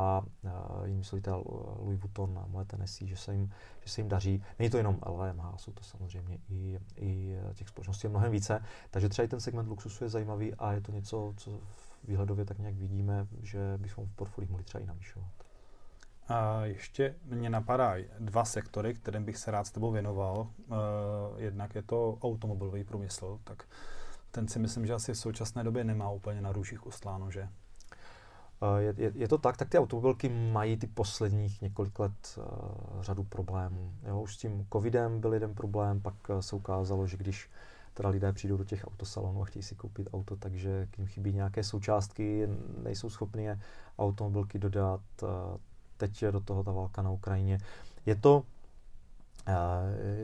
jiný 0.84 0.98
myslitel 0.98 1.44
Louis 1.78 2.00
Vuitton 2.00 2.44
Moët 2.50 2.66
Tennessee, 2.66 3.08
že 3.08 3.16
se, 3.16 3.34
jim, 3.34 3.52
že 3.80 3.90
se 3.90 4.00
jim 4.00 4.08
daří. 4.08 4.42
Není 4.58 4.70
to 4.70 4.76
jenom 4.76 4.98
LVMH, 5.06 5.44
jsou 5.56 5.72
to 5.72 5.84
samozřejmě 5.84 6.38
i, 6.48 6.78
i 6.96 7.36
těch 7.54 7.68
společností 7.68 8.08
mnohem 8.08 8.32
více, 8.32 8.62
takže 8.90 9.08
třeba 9.08 9.24
i 9.24 9.28
ten 9.28 9.40
segment 9.40 9.68
luxusu 9.68 10.04
je 10.04 10.10
zajímavý 10.10 10.54
a 10.54 10.72
je 10.72 10.80
to 10.80 10.92
něco, 10.92 11.34
co 11.36 11.60
výhledově 12.04 12.44
tak 12.44 12.58
nějak 12.58 12.74
vidíme, 12.74 13.26
že 13.42 13.78
bychom 13.78 14.06
v 14.06 14.14
portfoliích 14.14 14.50
mohli 14.50 14.64
třeba 14.64 14.82
i 14.82 14.86
navyšovat. 14.86 15.43
A 16.28 16.64
ještě 16.64 17.14
mě 17.24 17.50
napadají 17.50 18.06
dva 18.18 18.44
sektory, 18.44 18.94
kterým 18.94 19.24
bych 19.24 19.36
se 19.36 19.50
rád 19.50 19.66
s 19.66 19.70
tebou 19.70 19.90
věnoval. 19.90 20.36
Uh, 20.36 20.76
jednak 21.36 21.74
je 21.74 21.82
to 21.82 22.18
automobilový 22.22 22.84
průmysl, 22.84 23.38
tak 23.44 23.64
ten 24.30 24.48
si 24.48 24.58
myslím, 24.58 24.86
že 24.86 24.94
asi 24.94 25.12
v 25.12 25.18
současné 25.18 25.64
době 25.64 25.84
nemá 25.84 26.10
úplně 26.10 26.40
na 26.40 26.52
růžích 26.52 26.86
ustláno, 26.86 27.30
že? 27.30 27.48
Je, 28.78 28.94
je, 28.96 29.12
je 29.14 29.28
to 29.28 29.38
tak, 29.38 29.56
tak 29.56 29.68
ty 29.68 29.78
automobilky 29.78 30.28
mají 30.28 30.76
ty 30.76 30.86
posledních 30.86 31.62
několik 31.62 31.98
let 31.98 32.38
uh, 32.38 33.02
řadu 33.02 33.24
problémů. 33.24 33.92
Jo, 34.06 34.20
už 34.20 34.34
s 34.34 34.38
tím 34.38 34.66
covidem 34.72 35.20
byl 35.20 35.34
jeden 35.34 35.54
problém, 35.54 36.00
pak 36.00 36.14
se 36.40 36.56
ukázalo, 36.56 37.06
že 37.06 37.16
když 37.16 37.50
teda 37.94 38.08
lidé 38.08 38.32
přijdou 38.32 38.56
do 38.56 38.64
těch 38.64 38.84
autosalonů 38.86 39.42
a 39.42 39.44
chtějí 39.44 39.62
si 39.62 39.74
koupit 39.74 40.08
auto, 40.12 40.36
takže 40.36 40.88
k 40.90 40.98
ním 40.98 41.06
chybí 41.06 41.32
nějaké 41.32 41.64
součástky, 41.64 42.48
nejsou 42.82 43.10
schopni 43.10 43.44
je 43.44 43.60
automobilky 43.98 44.58
dodat, 44.58 45.00
uh, 45.22 45.28
teď 45.96 46.22
je 46.22 46.32
do 46.32 46.40
toho 46.40 46.64
ta 46.64 46.72
válka 46.72 47.02
na 47.02 47.10
Ukrajině. 47.10 47.58
Je 48.06 48.16
to, 48.16 48.42
eh, 49.46 49.52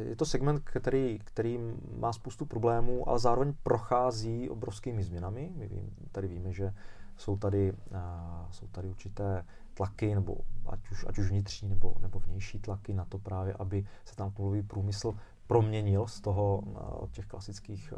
je 0.08 0.16
to 0.16 0.26
segment, 0.26 0.62
který, 0.64 1.18
který 1.24 1.58
má 1.98 2.12
spoustu 2.12 2.46
problémů, 2.46 3.08
ale 3.08 3.18
zároveň 3.18 3.54
prochází 3.62 4.50
obrovskými 4.50 5.04
změnami. 5.04 5.52
My 5.56 5.68
vím, 5.68 5.90
tady 6.12 6.28
víme, 6.28 6.52
že 6.52 6.74
jsou 7.16 7.36
tady, 7.36 7.72
eh, 7.92 7.98
jsou 8.50 8.66
tady 8.66 8.88
určité 8.88 9.44
tlaky, 9.74 10.14
nebo 10.14 10.36
ať 10.66 10.90
už, 10.90 11.04
ať 11.08 11.18
už 11.18 11.30
vnitřní 11.30 11.68
nebo, 11.68 11.94
nebo 12.00 12.18
vnější 12.18 12.58
tlaky 12.58 12.94
na 12.94 13.04
to 13.04 13.18
právě, 13.18 13.54
aby 13.54 13.86
se 14.04 14.16
tam 14.16 14.26
automobilový 14.26 14.62
průmysl 14.62 15.14
proměnil 15.50 16.07
z 16.07 16.21
toho 16.21 16.62
eh, 16.66 16.78
od 16.78 17.11
těch 17.11 17.26
klasických 17.26 17.95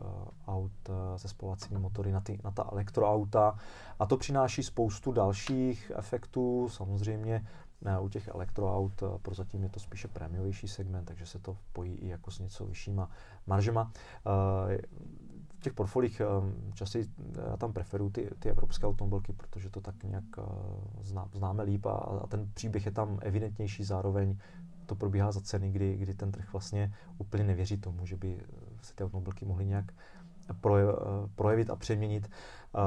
aut 0.46 0.72
se 1.16 1.28
spalovacími 1.28 1.80
motory 1.80 2.12
na, 2.12 2.20
ty, 2.20 2.38
na 2.44 2.50
ta 2.50 2.68
elektroauta. 2.72 3.58
A 3.98 4.06
to 4.06 4.16
přináší 4.16 4.62
spoustu 4.62 5.12
dalších 5.12 5.92
efektů. 5.94 6.68
Samozřejmě 6.70 7.44
u 8.00 8.08
těch 8.08 8.28
elektroaut 8.28 9.02
eh, 9.02 9.18
prozatím 9.22 9.62
je 9.62 9.68
to 9.68 9.80
spíše 9.80 10.08
prémiovější 10.08 10.68
segment, 10.68 11.04
takže 11.04 11.26
se 11.26 11.38
to 11.38 11.56
pojí 11.72 11.94
i 11.94 12.08
jako 12.08 12.30
s 12.30 12.38
něco 12.38 12.66
vyššíma 12.66 13.10
maržema. 13.46 13.92
Eh, 14.72 14.78
v 15.58 15.62
těch 15.62 15.72
portfolích 15.72 16.20
eh, 16.20 16.26
časy 16.74 17.08
já 17.50 17.56
tam 17.56 17.72
preferuji 17.72 18.10
ty, 18.10 18.30
ty 18.38 18.50
evropské 18.50 18.86
automobilky, 18.86 19.32
protože 19.32 19.70
to 19.70 19.80
tak 19.80 20.04
nějak 20.04 20.24
zná, 21.00 21.28
známe 21.32 21.62
líp 21.62 21.86
a, 21.86 21.92
a 21.92 22.26
ten 22.26 22.50
příběh 22.54 22.86
je 22.86 22.92
tam 22.92 23.18
evidentnější 23.22 23.84
zároveň 23.84 24.38
to 24.92 24.96
probíhá 24.96 25.32
za 25.32 25.40
ceny, 25.40 25.70
kdy, 25.70 25.96
kdy 25.96 26.14
ten 26.14 26.32
trh 26.32 26.52
vlastně 26.52 26.94
úplně 27.18 27.44
nevěří 27.44 27.76
tomu, 27.76 28.06
že 28.06 28.16
by 28.16 28.40
se 28.82 28.94
ty 28.94 29.04
automobilky 29.04 29.44
mohly 29.44 29.66
nějak 29.66 29.84
projevit 31.34 31.70
a 31.70 31.76
přeměnit. 31.76 32.30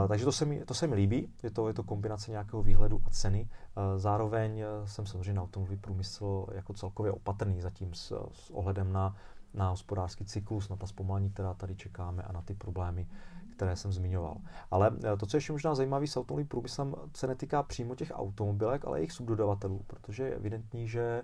Takže 0.08 0.26
to 0.26 0.32
se 0.32 0.46
mi, 0.46 0.66
to 0.66 0.74
se 0.74 0.88
mi 0.88 0.96
líbí, 0.96 1.30
je 1.44 1.52
to, 1.52 1.68
je 1.68 1.74
to 1.74 1.84
kombinace 1.84 2.32
nějakého 2.32 2.64
výhledu 2.64 3.02
a 3.06 3.10
ceny. 3.10 3.50
Zároveň 3.98 4.64
jsem 4.86 5.06
samozřejmě 5.06 5.34
na 5.34 5.44
automobilový 5.44 5.82
průmysl 5.82 6.46
jako 6.52 6.74
celkově 6.74 7.12
opatrný 7.12 7.62
zatím 7.62 7.94
s, 7.94 8.28
s 8.32 8.50
ohledem 8.50 8.94
na, 8.94 9.16
na 9.54 9.70
hospodářský 9.70 10.26
cyklus, 10.26 10.70
na 10.70 10.76
ta 10.76 10.88
zpomalení, 10.88 11.30
která 11.30 11.54
tady 11.54 11.76
čekáme 11.76 12.24
a 12.24 12.32
na 12.32 12.42
ty 12.42 12.54
problémy, 12.54 13.08
které 13.56 13.76
jsem 13.76 13.92
zmiňoval. 13.92 14.38
Ale 14.72 14.92
to, 15.20 15.26
co 15.26 15.38
je 15.38 15.38
ještě 15.38 15.52
možná 15.52 15.76
zajímavé 15.76 16.08
s 16.08 16.18
automobilovým 16.18 16.48
průmyslem, 16.48 16.96
se 17.16 17.28
netýká 17.28 17.64
přímo 17.64 17.96
těch 17.96 18.12
automobilek, 18.16 18.86
ale 18.86 19.00
jejich 19.00 19.12
subdodavatelů, 19.12 19.82
protože 19.88 20.24
je 20.24 20.36
evidentní, 20.36 20.88
že, 20.88 21.22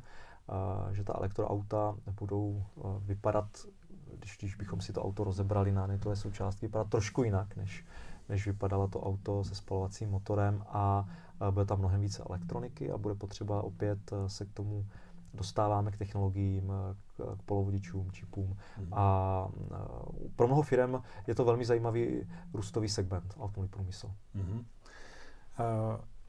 že 0.91 1.03
ta 1.03 1.13
elektroauta 1.15 1.95
budou 2.19 2.63
vypadat 2.99 3.47
když, 4.19 4.37
když 4.37 4.55
bychom 4.55 4.81
si 4.81 4.93
to 4.93 5.03
auto 5.03 5.23
rozebrali 5.23 5.71
na 5.71 5.87
netové 5.87 6.15
součástky, 6.15 6.65
vypadá 6.65 6.83
trošku 6.83 7.23
jinak, 7.23 7.55
než, 7.55 7.85
než 8.29 8.47
vypadalo 8.47 8.87
to 8.87 9.01
auto 9.01 9.43
se 9.43 9.55
spalovacím 9.55 10.09
motorem 10.09 10.63
a, 10.67 11.09
bude 11.51 11.65
tam 11.65 11.79
mnohem 11.79 12.01
více 12.01 12.23
elektroniky 12.29 12.91
a 12.91 12.97
bude 12.97 13.15
potřeba 13.15 13.61
opět 13.61 14.13
se 14.27 14.45
k 14.45 14.53
tomu 14.53 14.85
dostáváme 15.33 15.91
k 15.91 15.97
technologiím, 15.97 16.71
k, 17.17 17.37
k 17.37 17.41
polovodičům, 17.41 18.11
čipům. 18.11 18.57
Mm. 18.77 18.93
A, 18.93 18.99
a 18.99 19.49
pro 20.35 20.47
mnoho 20.47 20.61
firm 20.61 20.95
je 21.27 21.35
to 21.35 21.45
velmi 21.45 21.65
zajímavý 21.65 22.27
růstový 22.53 22.89
segment, 22.89 23.35
automobilový 23.39 23.69
průmysl. 23.69 24.11
Mm. 24.33 24.51
Uh, 24.53 24.65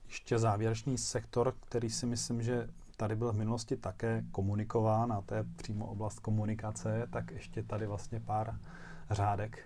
ještě 0.04 0.38
závěrečný 0.38 0.99
sektor, 0.99 1.54
který 1.61 1.90
si 1.90 2.07
myslím, 2.07 2.42
že 2.42 2.69
tady 2.96 3.16
byl 3.16 3.32
v 3.32 3.37
minulosti 3.37 3.76
také 3.76 4.25
komunikován, 4.32 5.12
a 5.12 5.20
to 5.20 5.34
je 5.34 5.44
přímo 5.56 5.87
oblast 5.87 6.18
komunikace, 6.18 7.06
tak 7.11 7.30
ještě 7.30 7.62
tady 7.62 7.87
vlastně 7.87 8.20
pár 8.20 8.58
řádek. 9.11 9.58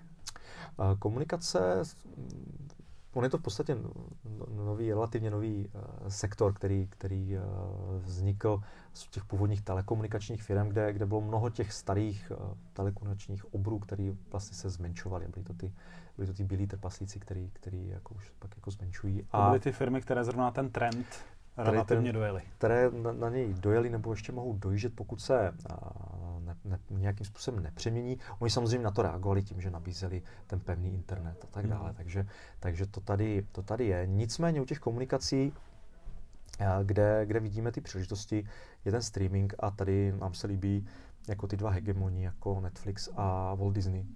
Komunikace, 0.99 1.83
on 3.13 3.25
je 3.25 3.31
to 3.31 3.39
v 3.39 3.43
podstatě 3.43 3.77
nový, 4.55 4.91
relativně 4.91 5.31
nový 5.31 5.69
uh, 5.69 6.09
sektor, 6.09 6.53
který, 6.53 6.87
který 6.87 7.37
uh, 7.37 7.43
vznikl 8.03 8.63
z 8.93 9.09
těch 9.09 9.25
původních 9.25 9.63
telekomunikačních 9.63 10.43
firm, 10.43 10.69
kde, 10.69 10.93
kde 10.93 11.07
bylo 11.07 11.21
mnoho 11.21 11.51
těch 11.51 11.73
starých 11.73 12.33
uh, 12.41 12.55
telekomunikačních 12.73 13.55
obrů, 13.55 13.79
které 13.79 14.13
vlastně 14.31 14.57
se 14.57 14.71
zmenšovaly. 14.71 15.29
Byly 15.29 15.45
to 15.45 15.55
ty, 15.55 15.73
byly 16.17 16.27
to 16.27 16.35
ty 16.35 16.45
bílí 16.45 16.67
trpaslíci, 16.67 17.21
který, 17.21 17.51
který 17.53 17.89
jako 17.89 18.15
už 18.15 18.33
pak 18.39 18.57
jako 18.57 18.71
zmenšují. 18.71 19.25
A 19.33 19.41
to 19.41 19.49
byly 19.49 19.61
ty 19.61 19.73
firmy, 19.73 20.01
které 20.01 20.25
zrovna 20.25 20.51
ten 20.51 20.71
trend 20.71 21.07
relativně 21.57 22.13
dojeli. 22.13 22.43
Které 22.59 22.91
na, 22.91 23.13
na 23.13 23.29
něj 23.29 23.55
dojeli 23.55 23.91
nebo 23.91 24.13
ještě 24.13 24.33
mohou 24.33 24.53
dojíždět, 24.53 24.95
pokud 24.95 25.21
se 25.21 25.53
ne, 26.41 26.57
ne, 26.65 26.79
nějakým 26.91 27.27
způsobem 27.27 27.63
nepřemění. 27.63 28.19
Oni 28.39 28.51
samozřejmě 28.51 28.85
na 28.85 28.91
to 28.91 29.03
reagovali 29.03 29.43
tím, 29.43 29.61
že 29.61 29.71
nabízeli 29.71 30.23
ten 30.47 30.61
pevný 30.61 30.95
internet 30.95 31.45
a 31.45 31.47
tak 31.47 31.65
hmm. 31.65 31.71
dále. 31.71 31.87
Hmm. 31.87 31.97
Takže, 31.97 32.27
takže 32.61 32.87
to, 32.87 33.01
tady, 33.01 33.47
to 33.53 33.63
tady 33.63 33.87
je. 33.87 34.07
Nicméně 34.07 34.61
u 34.61 34.65
těch 34.65 34.79
komunikací, 34.79 35.53
kde, 36.83 37.27
kde 37.27 37.41
vidíme 37.41 37.73
ty 37.73 37.81
příležitosti, 37.81 38.49
je 38.85 38.93
ten 38.93 39.03
streaming 39.03 39.55
a 39.59 39.71
tady 39.71 40.13
nám 40.13 40.35
se 40.35 40.47
líbí 40.47 40.87
jako 41.29 41.47
ty 41.47 41.57
dva 41.57 41.71
hegemoni, 41.71 42.25
jako 42.25 42.61
Netflix 42.61 43.09
a 43.17 43.55
Walt 43.55 43.75
Disney, 43.75 44.07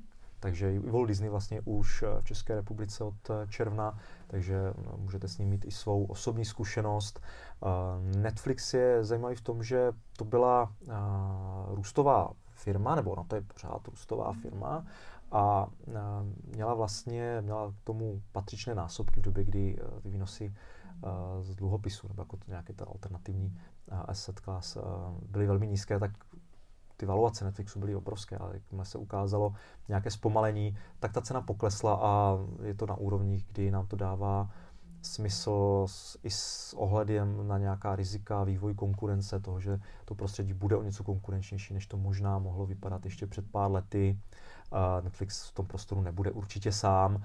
Takže 0.41 0.75
i 0.75 0.79
Walt 0.79 1.09
Disney 1.09 1.29
vlastně 1.29 1.61
už 1.65 2.05
v 2.21 2.25
České 2.25 2.55
republice 2.55 3.05
od 3.05 3.31
června, 3.49 3.99
takže 4.27 4.75
no, 4.87 4.99
můžete 4.99 5.29
s 5.29 5.39
ním 5.39 5.49
mít 5.49 5.65
i 5.65 5.71
svou 5.71 6.05
osobní 6.05 6.45
zkušenost. 6.45 7.21
Netflix 8.17 8.75
je 8.75 9.05
zajímavý 9.05 9.35
v 9.35 9.41
tom, 9.41 9.63
že 9.63 9.93
to 10.17 10.25
byla 10.25 10.73
růstová 11.69 12.31
firma, 12.51 12.95
nebo 12.95 13.11
ona 13.11 13.25
to 13.25 13.37
je 13.37 13.43
pořád 13.43 13.89
růstová 13.89 14.33
firma, 14.33 14.87
a 15.33 15.67
měla 16.55 16.75
vlastně, 16.75 17.41
měla 17.41 17.71
k 17.71 17.85
tomu 17.85 18.23
patřičné 18.33 18.75
násobky 18.75 19.21
v 19.21 19.25
době, 19.25 19.45
kdy 19.45 19.79
ty 20.03 20.09
výnosy 20.09 20.55
z 21.41 21.55
dluhopisu, 21.55 22.09
nebo 22.09 22.23
jako 22.23 22.39
nějaký 22.49 22.73
ten 22.73 22.87
alternativní 22.91 23.59
asset 23.89 24.41
class 24.41 24.77
byly 25.29 25.47
velmi 25.47 25.67
nízké, 25.67 25.99
tak 25.99 26.11
ty 27.01 27.07
valuace 27.07 27.45
Netflixu 27.45 27.81
byly 27.81 27.97
obrovské, 27.97 28.37
ale 28.37 28.55
jakmile 28.55 28.85
se 28.85 28.99
ukázalo 28.99 29.53
nějaké 29.89 30.11
zpomalení, 30.11 30.77
tak 30.99 31.13
ta 31.13 31.21
cena 31.21 31.41
poklesla 31.41 31.99
a 32.03 32.39
je 32.63 32.75
to 32.75 32.87
na 32.87 32.95
úrovních, 32.95 33.47
kdy 33.53 33.71
nám 33.71 33.87
to 33.87 33.97
dává 33.97 34.51
smysl 35.03 35.85
s, 35.89 36.19
i 36.23 36.31
s 36.31 36.75
ohledem 36.77 37.49
na 37.49 37.59
nějaká 37.59 37.97
rizika, 37.97 38.45
vývoj 38.45 38.75
konkurence, 38.75 39.41
toho, 39.41 39.61
že 39.61 39.81
to 40.05 40.15
prostředí 40.15 40.53
bude 40.53 40.77
o 40.77 40.83
něco 40.83 41.05
konkurenčnější, 41.05 41.75
než 41.75 41.87
to 41.87 41.97
možná 41.97 42.39
mohlo 42.39 42.67
vypadat 42.67 43.05
ještě 43.05 43.27
před 43.27 43.51
pár 43.51 43.71
lety. 43.71 44.19
Netflix 45.01 45.49
v 45.49 45.55
tom 45.55 45.67
prostoru 45.67 46.03
nebude 46.03 46.31
určitě 46.31 46.73
sám, 46.73 47.23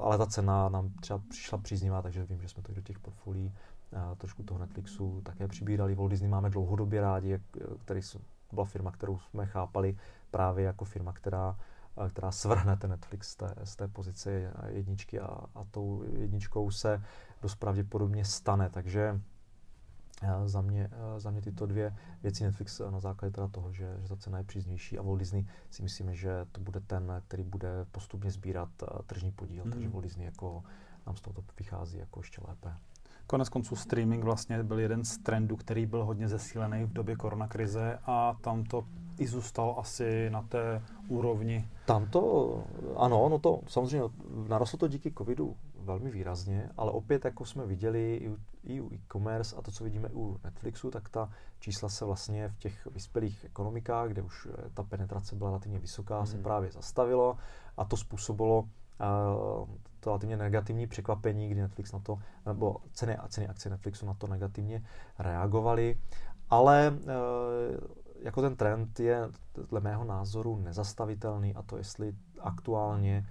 ale 0.00 0.18
ta 0.18 0.26
cena 0.26 0.68
nám 0.68 0.90
třeba 1.00 1.20
přišla 1.28 1.58
příznivá, 1.58 2.02
takže 2.02 2.24
vím, 2.24 2.40
že 2.40 2.48
jsme 2.48 2.62
to 2.62 2.72
do 2.72 2.80
těch 2.80 2.98
portfolií 2.98 3.52
trošku 4.16 4.42
toho 4.42 4.60
Netflixu 4.60 5.20
také 5.24 5.48
přibírali. 5.48 5.94
Walt 5.94 6.10
Disney 6.10 6.30
máme 6.30 6.50
dlouhodobě 6.50 7.00
rádi, 7.00 7.38
který 7.84 8.02
byla 8.54 8.66
firma, 8.66 8.90
kterou 8.90 9.18
jsme 9.18 9.46
chápali 9.46 9.96
právě 10.30 10.64
jako 10.64 10.84
firma, 10.84 11.12
která 11.12 11.56
která 12.08 12.30
svrhne 12.30 12.76
ten 12.76 12.90
Netflix 12.90 13.28
z 13.28 13.36
té, 13.36 13.54
z 13.64 13.76
té 13.76 13.88
pozice 13.88 14.52
jedničky 14.68 15.20
a, 15.20 15.26
a 15.54 15.64
tou 15.70 16.04
jedničkou 16.12 16.70
se 16.70 17.02
dost 17.42 17.54
pravděpodobně 17.54 18.24
stane. 18.24 18.70
Takže 18.70 19.20
eh, 20.22 20.48
za 20.48 20.60
mě, 20.60 20.90
eh, 20.92 21.20
za 21.20 21.30
mě 21.30 21.40
tyto 21.42 21.66
dvě 21.66 21.96
věci 22.22 22.44
Netflix 22.44 22.80
na 22.90 23.00
základě 23.00 23.32
teda 23.32 23.48
toho, 23.48 23.72
že, 23.72 23.96
že 24.02 24.08
ta 24.08 24.16
cena 24.16 24.38
je 24.38 24.44
příznější 24.44 24.98
a 24.98 25.02
Walt 25.02 25.18
Disney 25.18 25.46
si 25.70 25.82
myslíme, 25.82 26.14
že 26.14 26.46
to 26.52 26.60
bude 26.60 26.80
ten, 26.80 27.22
který 27.26 27.42
bude 27.42 27.86
postupně 27.92 28.30
sbírat 28.30 28.70
eh, 28.82 28.86
tržní 29.06 29.32
podíl, 29.32 29.64
mm. 29.64 29.70
takže 29.70 29.88
Walt 29.88 30.04
Disney 30.04 30.24
jako 30.24 30.64
nám 31.06 31.16
z 31.16 31.20
toho 31.20 31.44
vychází 31.58 31.98
jako 31.98 32.20
ještě 32.20 32.40
lépe. 32.48 32.74
Konec 33.26 33.48
konců 33.48 33.76
streaming 33.76 34.24
vlastně 34.24 34.62
byl 34.62 34.78
jeden 34.78 35.04
z 35.04 35.18
trendů, 35.18 35.56
který 35.56 35.86
byl 35.86 36.04
hodně 36.04 36.28
zesílený 36.28 36.84
v 36.84 36.92
době 36.92 37.16
koronakrize 37.16 37.98
a 38.06 38.36
tam 38.40 38.64
to 38.64 38.84
i 39.18 39.26
zůstalo 39.26 39.78
asi 39.78 40.30
na 40.30 40.42
té 40.42 40.82
úrovni. 41.08 41.68
Tam 41.86 42.06
to, 42.06 42.64
ano, 42.96 43.28
no 43.28 43.38
to 43.38 43.60
samozřejmě 43.66 44.08
narostlo 44.48 44.78
to 44.78 44.88
díky 44.88 45.12
covidu 45.18 45.56
velmi 45.84 46.10
výrazně, 46.10 46.70
ale 46.76 46.90
opět, 46.90 47.24
jako 47.24 47.44
jsme 47.44 47.66
viděli 47.66 48.30
i 48.64 48.80
u, 48.80 48.94
e-commerce 48.94 49.56
a 49.56 49.62
to, 49.62 49.70
co 49.70 49.84
vidíme 49.84 50.08
u 50.12 50.36
Netflixu, 50.44 50.90
tak 50.90 51.08
ta 51.08 51.30
čísla 51.60 51.88
se 51.88 52.04
vlastně 52.04 52.48
v 52.48 52.58
těch 52.58 52.86
vyspělých 52.86 53.44
ekonomikách, 53.44 54.08
kde 54.08 54.22
už 54.22 54.48
ta 54.74 54.82
penetrace 54.82 55.36
byla 55.36 55.50
relativně 55.50 55.78
vysoká, 55.78 56.16
hmm. 56.16 56.26
se 56.26 56.38
právě 56.38 56.72
zastavilo 56.72 57.36
a 57.76 57.84
to 57.84 57.96
způsobilo 57.96 58.68
to 60.00 60.10
relativně 60.10 60.36
negativní 60.36 60.86
překvapení, 60.86 61.48
kdy 61.48 61.60
Netflix 61.60 61.92
na 61.92 61.98
to, 61.98 62.18
nebo 62.46 62.76
ceny 62.92 63.16
a 63.16 63.28
ceny 63.28 63.48
akcie 63.48 63.70
Netflixu 63.70 64.06
na 64.06 64.14
to 64.14 64.26
negativně 64.26 64.82
reagovaly. 65.18 65.98
Ale 66.50 66.86
e, 66.86 67.12
jako 68.20 68.42
ten 68.42 68.56
trend 68.56 69.00
je 69.00 69.28
dle 69.70 69.80
mého 69.80 70.04
názoru 70.04 70.56
nezastavitelný 70.56 71.54
a 71.54 71.62
to 71.62 71.76
jestli 71.76 72.14
aktuálně 72.40 73.26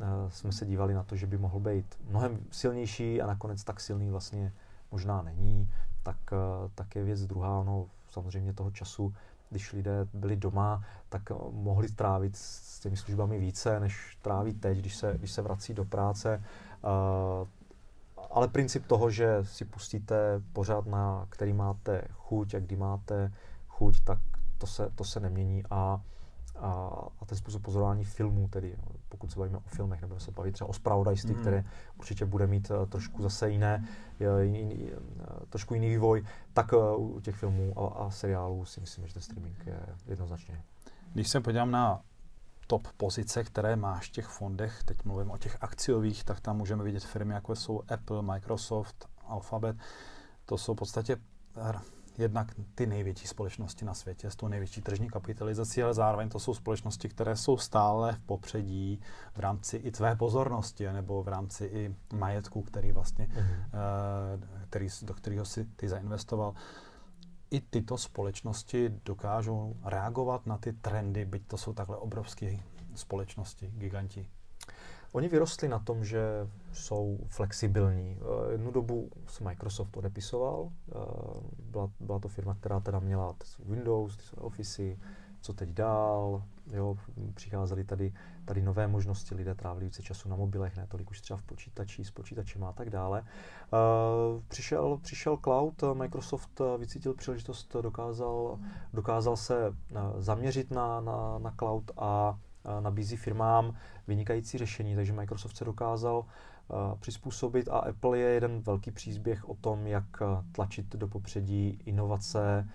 e, 0.00 0.30
jsme 0.30 0.52
se 0.52 0.66
dívali 0.66 0.94
na 0.94 1.02
to, 1.02 1.16
že 1.16 1.26
by 1.26 1.38
mohl 1.38 1.60
být 1.60 1.98
mnohem 2.08 2.38
silnější 2.50 3.22
a 3.22 3.26
nakonec 3.26 3.64
tak 3.64 3.80
silný 3.80 4.10
vlastně 4.10 4.52
možná 4.90 5.22
není, 5.22 5.70
tak, 6.02 6.32
e, 6.32 6.36
tak 6.74 6.96
je 6.96 7.04
věc 7.04 7.26
druhá. 7.26 7.64
No, 7.64 7.86
samozřejmě 8.08 8.52
toho 8.52 8.70
času 8.70 9.14
když 9.50 9.72
lidé 9.72 10.06
byli 10.12 10.36
doma, 10.36 10.84
tak 11.08 11.30
eh, 11.30 11.34
mohli 11.50 11.88
trávit 11.88 12.36
s 12.36 12.80
těmi 12.80 12.96
službami 12.96 13.38
více, 13.38 13.80
než 13.80 14.18
tráví 14.22 14.54
teď, 14.54 14.78
když 14.78 14.96
se, 14.96 15.14
když 15.18 15.32
se 15.32 15.42
vrací 15.42 15.74
do 15.74 15.84
práce. 15.84 16.42
Uh, 16.84 17.48
ale 18.30 18.48
princip 18.48 18.86
toho, 18.86 19.10
že 19.10 19.38
si 19.42 19.64
pustíte 19.64 20.42
pořád, 20.52 20.86
na 20.86 21.26
který 21.30 21.52
máte 21.52 22.02
chuť 22.12 22.54
a 22.54 22.60
kdy 22.60 22.76
máte 22.76 23.32
chuť, 23.68 24.00
tak 24.04 24.18
to 24.58 24.66
se, 24.66 24.90
to 24.94 25.04
se 25.04 25.20
nemění 25.20 25.62
a 25.70 26.00
a, 26.58 26.90
a 27.20 27.24
ten 27.26 27.38
způsob 27.38 27.62
pozorování 27.62 28.04
filmů, 28.04 28.48
tedy 28.48 28.76
no, 28.78 28.95
pokud 29.16 29.32
se 29.32 29.38
bavíme 29.38 29.58
o 29.58 29.62
filmech, 29.66 30.00
nebo 30.00 30.20
se 30.20 30.30
bavit 30.30 30.52
třeba 30.52 30.70
o 30.70 30.72
spravodajství, 30.72 31.34
mm. 31.34 31.40
které 31.40 31.64
určitě 31.98 32.24
bude 32.24 32.46
mít 32.46 32.70
uh, 32.70 32.86
trošku 32.86 33.22
zase 33.22 33.50
jiné, 33.50 33.88
jiný, 34.20 34.58
jiný, 34.58 34.92
uh, 34.92 34.98
trošku 35.48 35.74
jiný 35.74 35.88
vývoj, 35.88 36.24
tak 36.52 36.72
u 36.96 37.20
těch 37.20 37.36
filmů 37.36 37.78
a, 37.78 38.06
a 38.06 38.10
seriálů 38.10 38.64
si 38.64 38.80
myslím, 38.80 39.06
že 39.06 39.12
ten 39.12 39.22
streaming 39.22 39.66
je 39.66 39.80
jednoznačně. 40.06 40.62
Když 41.12 41.28
se 41.28 41.40
podívám 41.40 41.70
na 41.70 42.00
top 42.66 42.88
pozice, 42.96 43.44
které 43.44 43.76
máš 43.76 44.08
v 44.08 44.12
těch 44.12 44.26
fondech, 44.26 44.84
teď 44.84 45.04
mluvím 45.04 45.30
o 45.30 45.38
těch 45.38 45.56
akciových, 45.60 46.24
tak 46.24 46.40
tam 46.40 46.56
můžeme 46.56 46.84
vidět 46.84 47.04
firmy, 47.04 47.34
jako 47.34 47.56
jsou 47.56 47.82
Apple, 47.88 48.22
Microsoft, 48.22 49.08
Alphabet. 49.26 49.76
To 50.44 50.58
jsou 50.58 50.74
v 50.74 50.76
podstatě 50.76 51.16
jednak 52.18 52.54
ty 52.74 52.86
největší 52.86 53.26
společnosti 53.26 53.84
na 53.84 53.94
světě 53.94 54.30
s 54.30 54.36
tou 54.36 54.48
největší 54.48 54.82
tržní 54.82 55.08
kapitalizací, 55.08 55.82
ale 55.82 55.94
zároveň 55.94 56.28
to 56.28 56.38
jsou 56.38 56.54
společnosti, 56.54 57.08
které 57.08 57.36
jsou 57.36 57.56
stále 57.56 58.12
v 58.12 58.18
popředí 58.18 59.00
v 59.34 59.38
rámci 59.38 59.76
i 59.76 59.90
tvé 59.90 60.16
pozornosti, 60.16 60.92
nebo 60.92 61.22
v 61.22 61.28
rámci 61.28 61.64
i 61.64 61.94
majetku, 62.14 62.62
který 62.62 62.92
vlastně, 62.92 63.26
mm-hmm. 63.26 64.40
který, 64.68 64.88
do 65.02 65.14
kterého 65.14 65.44
si 65.44 65.64
ty 65.64 65.88
zainvestoval. 65.88 66.54
I 67.50 67.60
tyto 67.60 67.98
společnosti 67.98 68.88
dokážou 69.04 69.76
reagovat 69.84 70.46
na 70.46 70.58
ty 70.58 70.72
trendy, 70.72 71.24
byť 71.24 71.46
to 71.46 71.56
jsou 71.56 71.72
takhle 71.72 71.96
obrovské 71.96 72.58
společnosti, 72.94 73.70
giganti. 73.74 74.28
Oni 75.12 75.28
vyrostli 75.28 75.68
na 75.68 75.78
tom, 75.78 76.04
že 76.04 76.48
jsou 76.72 77.18
flexibilní. 77.28 78.18
Eh, 78.20 78.52
jednu 78.52 78.70
dobu 78.70 79.10
se 79.26 79.44
Microsoft 79.44 79.96
odepisoval. 79.96 80.68
Eh, 80.70 80.92
byla, 81.58 81.90
byla 82.00 82.18
to 82.18 82.28
firma, 82.28 82.54
která 82.54 82.80
teda 82.80 82.98
měla 82.98 83.34
Windows, 83.64 84.16
ty 84.16 84.22
své 84.64 84.96
co 85.40 85.52
teď 85.52 85.68
dál. 85.68 86.42
Jo, 86.72 86.96
přicházely 87.34 87.84
tady, 87.84 88.12
tady 88.44 88.62
nové 88.62 88.88
možnosti, 88.88 89.34
lidé 89.34 89.54
trávili 89.54 89.84
více 89.84 90.02
času 90.02 90.28
na 90.28 90.36
mobilech, 90.36 90.76
ne 90.76 90.86
tolik 90.86 91.10
už 91.10 91.20
třeba 91.20 91.36
v 91.36 91.42
počítači, 91.42 92.04
s 92.04 92.10
počítačem 92.10 92.64
a 92.64 92.72
tak 92.72 92.90
dále. 92.90 93.20
Uh, 93.20 94.42
přišel, 94.48 94.98
přišel 95.02 95.36
cloud, 95.36 95.84
Microsoft 95.94 96.60
vycítil 96.78 97.14
příležitost, 97.14 97.76
dokázal, 97.80 98.58
dokázal 98.92 99.36
se 99.36 99.74
zaměřit 100.18 100.70
na, 100.70 101.00
na, 101.00 101.38
na 101.38 101.54
cloud 101.58 101.90
a 101.96 102.38
nabízí 102.80 103.16
firmám 103.16 103.74
vynikající 104.08 104.58
řešení, 104.58 104.94
takže 104.96 105.12
Microsoft 105.12 105.56
se 105.56 105.64
dokázal 105.64 106.24
přizpůsobit 107.00 107.68
a 107.68 107.78
Apple 107.78 108.18
je 108.18 108.28
jeden 108.28 108.60
velký 108.60 108.90
příběh 108.90 109.48
o 109.48 109.54
tom, 109.54 109.86
jak 109.86 110.04
tlačit 110.52 110.96
do 110.96 111.08
popředí 111.08 111.80
inovace. 111.84 112.68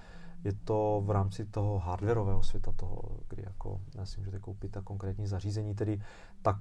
Je 0.44 0.54
to 0.54 1.02
v 1.06 1.12
rámci 1.12 1.46
toho 1.46 1.80
hardwareového 1.80 2.44
světa, 2.44 2.72
toho, 2.76 3.02
kdy 3.28 3.44
jako 3.46 3.82
si 4.04 4.20
můžete 4.20 4.40
koupit 4.40 4.72
ta 4.72 4.82
konkrétní 4.82 5.28
zařízení, 5.28 5.76
tedy 5.76 6.02
tak 6.42 6.58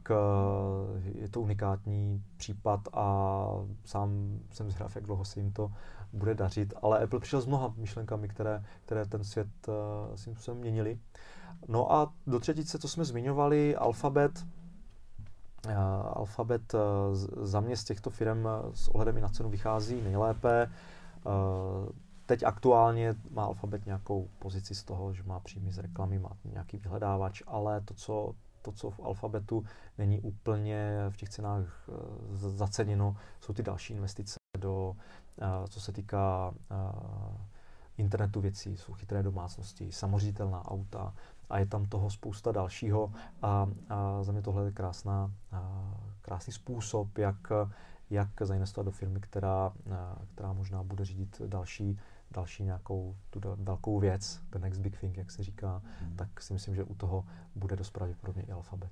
je 1.15 1.29
to 1.29 1.41
unikátní 1.41 2.25
případ 2.37 2.81
a 2.93 3.47
sám 3.85 4.39
jsem 4.53 4.71
zhrav, 4.71 4.95
jak 4.95 5.05
dlouho 5.05 5.25
se 5.25 5.41
jim 5.41 5.53
to 5.53 5.73
bude 6.13 6.35
dařit, 6.35 6.75
ale 6.83 7.03
Apple 7.03 7.21
přišel 7.21 7.41
s 7.41 7.47
mnoha 7.47 7.75
myšlenkami, 7.77 8.29
které, 8.29 8.65
které 8.85 9.07
ten 9.07 9.25
svět 9.25 9.49
uh, 9.69 9.75
svým 10.17 10.35
způsobem 10.35 10.61
měnily. 10.61 10.99
No 11.69 11.93
a 11.93 12.13
do 12.27 12.41
třetice, 12.41 12.79
co 12.79 12.89
jsme 12.89 13.05
zmiňovali, 13.05 13.77
Alphabet, 13.77 14.47
uh, 15.67 15.73
Alphabet 16.13 16.75
za 17.43 17.61
mě 17.61 17.77
z 17.77 17.85
těchto 17.85 18.11
firm 18.11 18.47
s 18.75 18.89
ohledem 18.89 19.17
i 19.17 19.21
na 19.21 19.29
cenu 19.29 19.49
vychází 19.49 20.03
nejlépe. 20.03 20.71
Teď 22.31 22.43
aktuálně 22.43 23.15
má 23.31 23.45
Alphabet 23.45 23.87
nějakou 23.87 24.29
pozici 24.39 24.75
z 24.75 24.85
toho, 24.85 25.13
že 25.13 25.23
má 25.23 25.41
příjmy 25.41 25.73
z 25.73 25.79
reklamy, 25.79 26.19
má 26.19 26.31
nějaký 26.45 26.79
vyhledávač, 26.79 27.43
ale 27.47 27.81
to, 27.81 27.95
co 27.95 28.35
to, 28.63 28.73
co 28.73 28.91
v 28.91 29.01
Alphabetu 29.01 29.65
není 29.99 30.21
úplně 30.21 30.97
v 31.09 31.17
těch 31.17 31.29
cenách 31.29 31.89
zaceněno, 32.33 33.17
jsou 33.41 33.53
ty 33.53 33.63
další 33.63 33.95
investice 33.95 34.35
do 34.59 34.97
co 35.69 35.81
se 35.81 35.93
týká 35.93 36.55
internetu 37.97 38.41
věcí, 38.41 38.77
jsou 38.77 38.93
chytré 38.93 39.23
domácnosti, 39.23 39.93
samořítelná 39.93 40.71
auta 40.71 41.15
a 41.51 41.59
je 41.59 41.67
tam 41.67 41.87
toho 41.87 42.11
spousta 42.11 42.53
dalšího 42.53 43.13
a, 43.43 43.69
a 43.89 44.23
za 44.23 44.33
mě 44.33 44.43
tohle 44.43 44.65
je 44.65 44.73
krásná, 44.73 45.33
krásný 46.23 46.53
způsob, 46.53 47.19
jak, 47.19 47.53
jak 48.11 48.29
zainvestovat 48.41 48.85
do 48.87 48.91
firmy, 48.91 49.21
která, 49.21 49.73
která 50.35 50.53
možná 50.53 50.83
bude 50.83 51.05
řídit 51.05 51.43
další 51.47 51.99
další 52.31 52.63
nějakou 52.63 53.17
tu 53.31 53.41
velkou 53.57 53.99
věc, 53.99 54.41
the 54.53 54.59
next 54.59 54.81
big 54.81 55.01
thing, 55.01 55.17
jak 55.17 55.31
se 55.31 55.43
říká, 55.43 55.83
hmm. 56.01 56.17
tak 56.17 56.43
si 56.43 56.53
myslím, 56.53 56.75
že 56.75 56.85
u 56.85 56.95
toho 56.95 57.25
bude 57.55 57.77
dost 57.77 57.91
pravděpodobně 57.91 58.43
i 58.43 58.53
alfabet. 58.53 58.91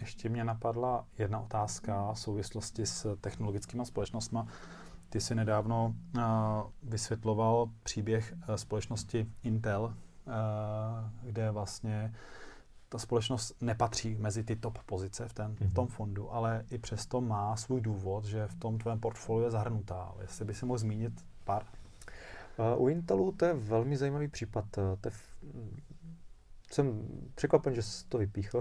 Ještě 0.00 0.28
mě 0.28 0.44
napadla 0.44 1.06
jedna 1.18 1.40
otázka 1.40 2.12
v 2.12 2.18
souvislosti 2.18 2.86
s 2.86 3.16
technologickými 3.20 3.86
společnostmi. 3.86 4.38
Ty 5.08 5.20
jsi 5.20 5.34
nedávno 5.34 5.94
uh, 6.16 6.22
vysvětloval 6.82 7.70
příběh 7.82 8.34
uh, 8.48 8.54
společnosti 8.54 9.26
Intel, 9.42 9.82
uh, 9.84 10.32
kde 11.22 11.50
vlastně 11.50 12.14
ta 12.88 12.98
společnost 12.98 13.52
nepatří 13.60 14.14
mezi 14.14 14.44
ty 14.44 14.56
top 14.56 14.78
pozice 14.86 15.28
v, 15.28 15.32
ten, 15.32 15.54
mm-hmm. 15.54 15.68
v 15.68 15.74
tom 15.74 15.84
mhm. 15.84 15.94
fondu, 15.94 16.32
ale 16.32 16.64
i 16.70 16.78
přesto 16.78 17.20
má 17.20 17.56
svůj 17.56 17.80
důvod, 17.80 18.24
že 18.24 18.46
v 18.46 18.54
tom 18.54 18.78
tvém 18.78 19.00
portfoliu 19.00 19.44
je 19.44 19.50
zahrnutá. 19.50 20.14
Jestli 20.20 20.44
by 20.44 20.54
si 20.54 20.66
mohl 20.66 20.78
zmínit 20.78 21.12
pár? 21.44 21.64
Uh, 22.76 22.82
u 22.82 22.88
Intelu 22.88 23.32
to 23.32 23.44
je 23.44 23.54
velmi 23.54 23.96
zajímavý 23.96 24.28
případ. 24.28 24.64
To 24.70 25.08
je 25.08 25.12
jsem 26.72 27.08
překvapen, 27.34 27.74
že 27.74 27.82
jsi 27.82 28.06
to 28.08 28.18
vypíchl. 28.18 28.60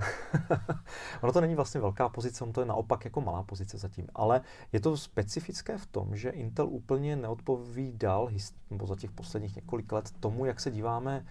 ono 1.22 1.34
to 1.34 1.42
není 1.42 1.56
vlastně 1.56 1.82
velká 1.82 2.10
pozice, 2.10 2.44
ono 2.44 2.54
to 2.54 2.62
je 2.62 2.66
naopak 2.66 3.06
jako 3.06 3.22
malá 3.22 3.44
pozice 3.44 3.78
zatím. 3.78 4.08
Ale 4.16 4.42
je 4.74 4.80
to 4.80 4.98
specifické 4.98 5.78
v 5.78 5.86
tom, 5.86 6.16
že 6.16 6.30
Intel 6.30 6.68
úplně 6.68 7.16
neodpovídal 7.16 8.30
nebo 8.70 8.88
za 8.88 8.96
těch 8.96 9.12
posledních 9.12 9.56
několik 9.56 9.92
let 9.92 10.12
tomu, 10.20 10.46
jak 10.46 10.60
se 10.60 10.72
díváme 10.72 11.26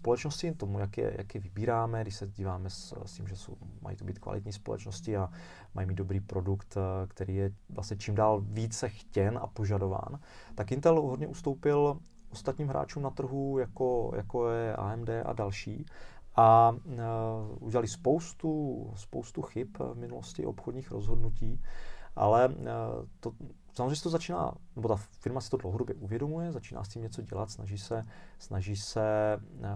společnosti, 0.00 0.52
tomu, 0.52 0.78
jak 0.78 0.98
je, 0.98 1.14
jak 1.18 1.34
je 1.34 1.40
vybíráme, 1.40 2.02
když 2.02 2.16
se 2.16 2.26
díváme 2.26 2.70
s, 2.70 2.94
s 3.06 3.12
tím, 3.12 3.26
že 3.26 3.36
jsou, 3.36 3.56
mají 3.82 3.96
to 3.96 4.04
být 4.04 4.18
kvalitní 4.18 4.52
společnosti 4.52 5.16
a 5.16 5.28
mají 5.74 5.88
mít 5.88 5.94
dobrý 5.94 6.20
produkt, 6.20 6.76
eh, 6.76 7.06
který 7.06 7.36
je 7.36 7.50
vlastně 7.68 7.96
čím 7.96 8.14
dál 8.14 8.40
více 8.40 8.88
chtěn 8.88 9.38
a 9.42 9.46
požadován, 9.46 10.20
tak 10.54 10.72
Intel 10.72 11.02
hodně 11.02 11.26
ustoupil 11.26 11.98
ostatním 12.30 12.68
hráčům 12.68 13.02
na 13.02 13.10
trhu, 13.10 13.58
jako, 13.58 14.12
jako 14.16 14.48
je 14.48 14.76
AMD 14.76 15.08
a 15.24 15.32
další. 15.32 15.86
A 16.36 16.70
uh, 16.70 16.96
udělali 17.60 17.88
spoustu, 17.88 18.92
spoustu 18.96 19.42
chyb 19.42 19.68
v 19.78 19.94
minulosti 19.94 20.46
obchodních 20.46 20.90
rozhodnutí, 20.90 21.62
ale 22.16 22.48
uh, 22.48 22.54
to, 23.20 23.32
samozřejmě 23.74 23.96
se 23.96 24.02
to 24.02 24.10
začíná, 24.10 24.54
nebo 24.76 24.88
ta 24.88 24.96
firma 24.96 25.40
si 25.40 25.50
to 25.50 25.56
dlouhodobě 25.56 25.94
uvědomuje, 25.94 26.52
začíná 26.52 26.84
s 26.84 26.88
tím 26.88 27.02
něco 27.02 27.22
dělat, 27.22 27.50
snaží 27.50 27.78
se, 27.78 28.06
snaží 28.38 28.76
se 28.76 29.36
uh, 29.58 29.66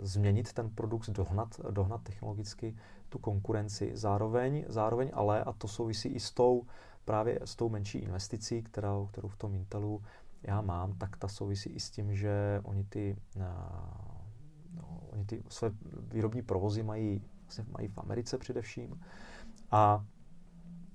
změnit 0.00 0.52
ten 0.52 0.70
produkt, 0.70 1.10
dohnat, 1.10 1.60
dohnat 1.70 2.02
technologicky 2.02 2.76
tu 3.08 3.18
konkurenci. 3.18 3.90
Zároveň, 3.94 4.64
zároveň 4.68 5.10
ale, 5.14 5.44
a 5.44 5.52
to 5.52 5.68
souvisí 5.68 6.08
i 6.08 6.20
s 6.20 6.30
tou, 6.30 6.66
právě 7.04 7.38
s 7.44 7.56
tou 7.56 7.68
menší 7.68 7.98
investicí, 7.98 8.62
kterou, 8.62 9.06
kterou 9.06 9.28
v 9.28 9.36
tom 9.36 9.54
Intelu 9.54 10.02
já 10.42 10.60
mám, 10.60 10.92
tak 10.98 11.16
ta 11.16 11.28
souvisí 11.28 11.70
i 11.70 11.80
s 11.80 11.90
tím, 11.90 12.14
že 12.14 12.60
oni 12.64 12.84
ty, 12.84 13.16
uh, 13.36 13.42
oni 15.12 15.24
ty 15.24 15.42
své 15.48 15.70
výrobní 16.12 16.42
provozy 16.42 16.82
mají, 16.82 17.22
vlastně 17.42 17.64
mají 17.78 17.88
v 17.88 17.98
Americe 17.98 18.38
především 18.38 19.00
a 19.70 19.96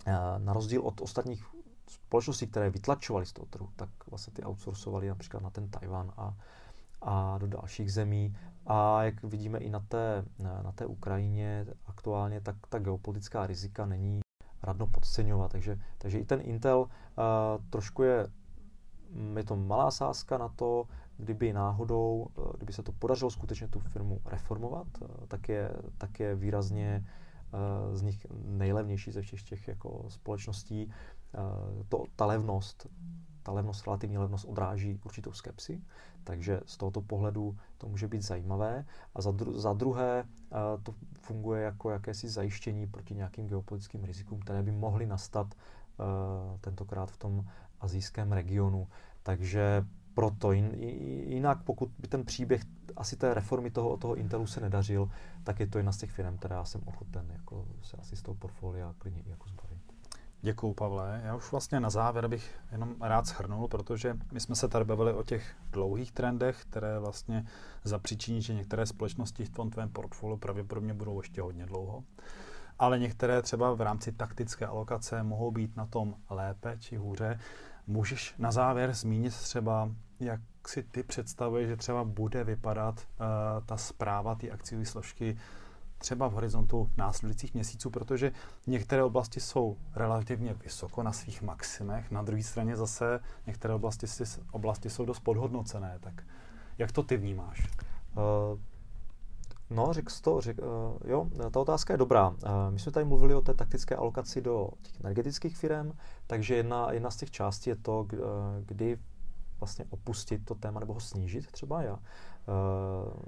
uh, 0.08 0.14
na 0.38 0.54
rozdíl 0.54 0.82
od 0.82 1.02
ostatních 1.02 1.59
společností, 1.90 2.48
které 2.48 2.70
vytlačovaly 2.70 3.26
z 3.26 3.34
toho 3.34 3.46
trhu, 3.46 3.70
tak 3.76 3.90
vlastně 4.10 4.34
ty 4.34 4.44
outsourcovali 4.44 5.08
například 5.08 5.44
na 5.44 5.50
ten 5.50 5.70
Tajvan 5.70 6.12
a, 6.18 6.38
a 7.02 7.38
do 7.38 7.48
dalších 7.48 7.94
zemí. 7.94 8.36
A 8.66 9.04
jak 9.04 9.24
vidíme 9.24 9.60
i 9.60 9.70
na 9.70 9.80
té, 9.80 10.26
na 10.40 10.72
té 10.72 10.86
Ukrajině 10.86 11.66
aktuálně, 11.86 12.42
tak 12.42 12.56
ta 12.70 12.80
geopolitická 12.80 13.48
rizika 13.48 13.86
není 13.86 14.20
radno 14.64 14.88
podceňovat. 14.88 15.52
Takže, 15.52 15.80
takže 15.98 16.20
i 16.20 16.26
ten 16.26 16.42
Intel 16.44 16.80
uh, 16.80 16.88
trošku 17.70 18.04
je 18.04 18.28
Mm, 19.12 19.38
je 19.38 19.44
to 19.44 19.56
malá 19.56 19.92
sázka 19.92 20.38
na 20.38 20.50
to, 20.50 20.88
kdyby 21.18 21.54
náhodou, 21.54 22.28
eh, 22.38 22.42
kdyby 22.58 22.74
se 22.74 22.84
to 22.84 22.92
podařilo 22.92 23.32
skutečně 23.32 23.68
tu 23.68 23.80
firmu 23.80 24.22
reformovat, 24.26 24.88
eh, 25.02 25.28
tak 25.28 25.50
je, 25.50 25.72
tak 25.98 26.20
je 26.20 26.36
výrazně 26.36 27.06
eh, 27.54 27.98
z 27.98 28.02
nich 28.02 28.28
nejlevnější 28.46 29.12
ze 29.12 29.22
všech 29.22 29.44
těch 29.44 29.68
jako 29.68 30.06
společností. 30.08 30.92
To, 31.90 32.04
ta 32.16 32.26
levnost, 32.26 32.88
ta 33.44 33.52
levnost, 33.52 33.86
relativní 33.86 34.18
levnost 34.18 34.46
odráží 34.46 35.00
určitou 35.06 35.34
skepsi, 35.34 35.82
takže 36.24 36.62
z 36.66 36.78
tohoto 36.78 37.02
pohledu 37.02 37.58
to 37.78 37.88
může 37.88 38.08
být 38.08 38.22
zajímavé. 38.22 38.86
A 39.16 39.22
za, 39.22 39.32
dru, 39.32 39.60
za 39.60 39.74
druhé 39.74 40.24
to 40.84 40.96
funguje 41.20 41.64
jako 41.64 41.90
jakési 41.90 42.30
zajištění 42.30 42.88
proti 42.88 43.16
nějakým 43.16 43.48
geopolitickým 43.48 44.04
rizikům, 44.04 44.40
které 44.40 44.64
by 44.64 44.72
mohly 44.72 45.06
nastat 45.06 45.56
tentokrát 46.62 47.12
v 47.12 47.18
tom 47.18 47.46
azijském 47.80 48.32
regionu. 48.32 48.88
Takže 49.24 49.86
proto 50.14 50.52
jinak, 50.52 51.64
pokud 51.64 51.90
by 52.00 52.08
ten 52.08 52.26
příběh 52.26 52.62
asi 52.96 53.16
té 53.16 53.34
reformy 53.34 53.72
toho, 53.72 53.98
toho 53.98 54.16
Intelu 54.16 54.48
se 54.48 54.62
nedařil, 54.62 55.10
tak 55.44 55.60
je 55.60 55.68
to 55.68 55.78
jedna 55.78 55.92
z 55.92 55.98
těch 55.98 56.12
firm, 56.12 56.38
která 56.38 56.66
jsem 56.66 56.82
ochoten 56.86 57.32
jako 57.32 57.68
se 57.82 57.98
asi 57.98 58.16
z 58.16 58.22
toho 58.22 58.36
portfolia 58.36 58.96
klidně 58.98 59.22
i 59.22 59.30
jako 59.30 59.50
zbavit. 59.50 59.79
Děkuju, 60.42 60.74
Pavle. 60.74 61.22
Já 61.26 61.36
už 61.36 61.52
vlastně 61.52 61.80
na 61.80 61.90
závěr 61.90 62.28
bych 62.28 62.56
jenom 62.72 62.96
rád 63.02 63.28
shrnul, 63.28 63.68
protože 63.68 64.18
my 64.32 64.40
jsme 64.40 64.56
se 64.56 64.68
tady 64.68 64.86
bavili 64.86 65.14
o 65.14 65.24
těch 65.24 65.56
dlouhých 65.72 66.12
trendech, 66.12 66.62
které 66.62 67.00
vlastně 67.00 67.46
zapříčiní, 67.84 68.42
že 68.42 68.54
některé 68.54 68.86
společnosti 68.86 69.46
v 69.46 69.50
tom 69.50 69.70
tvém 69.70 69.90
portfoliu 69.90 70.38
pravděpodobně 70.38 70.94
budou 70.94 71.22
ještě 71.22 71.42
hodně 71.42 71.66
dlouho. 71.66 72.04
Ale 72.80 73.00
některé 73.00 73.42
třeba 73.42 73.74
v 73.74 73.82
rámci 73.82 74.12
taktické 74.12 74.66
alokace 74.66 75.24
mohou 75.24 75.52
být 75.52 75.76
na 75.76 75.86
tom 75.86 76.16
lépe 76.30 76.78
či 76.80 76.96
hůře. 76.96 77.40
Můžeš 77.88 78.36
na 78.38 78.52
závěr 78.52 78.94
zmínit 78.94 79.34
třeba, 79.34 79.90
jak 80.20 80.42
si 80.68 80.84
ty 80.84 81.04
představuješ, 81.04 81.68
že 81.68 81.78
třeba 81.78 82.04
bude 82.04 82.44
vypadat 82.44 82.96
uh, 83.00 83.26
ta 83.66 83.78
zpráva 83.78 84.36
ty 84.36 84.52
akciové 84.52 84.86
složky 84.86 85.38
třeba 86.00 86.28
v 86.28 86.34
horizontu 86.34 86.90
následujících 86.98 87.54
měsíců, 87.54 87.90
protože 87.90 88.32
některé 88.68 89.04
oblasti 89.04 89.40
jsou 89.40 89.78
relativně 89.96 90.54
vysoko 90.54 91.04
na 91.04 91.12
svých 91.12 91.42
maximech, 91.42 92.12
na 92.12 92.22
druhé 92.22 92.44
straně 92.44 92.76
zase 92.76 93.20
některé 93.48 93.74
oblasti, 93.74 94.08
oblasti 94.52 94.90
jsou 94.90 95.06
dost 95.06 95.20
podhodnocené. 95.20 95.98
Tak 96.00 96.24
jak 96.78 96.92
to 96.92 97.04
ty 97.04 97.18
vnímáš? 97.18 97.68
Uh, 98.18 98.60
No, 99.72 99.94
řekl 99.94 100.14
to, 100.22 100.42
řek, 100.42 100.58
uh, 100.58 101.12
jo, 101.12 101.28
ta 101.52 101.60
otázka 101.60 101.94
je 101.94 101.98
dobrá. 101.98 102.30
Uh, 102.30 102.36
my 102.70 102.80
jsme 102.80 102.92
tady 102.92 103.06
mluvili 103.06 103.36
o 103.36 103.42
té 103.42 103.54
taktické 103.54 103.96
alokaci 103.96 104.42
do 104.42 104.70
těch 104.82 105.00
energetických 105.00 105.58
firm, 105.58 105.92
takže 106.28 106.56
jedna, 106.56 106.92
jedna 106.92 107.12
z 107.12 107.16
těch 107.16 107.32
částí 107.32 107.70
je 107.70 107.76
to, 107.76 108.08
kdy 108.66 109.00
vlastně 109.60 109.86
opustit 109.90 110.46
to 110.46 110.56
téma 110.56 110.80
nebo 110.80 110.94
ho 110.94 111.00
snížit 111.00 111.52
třeba. 111.52 111.82
Já, 111.82 112.00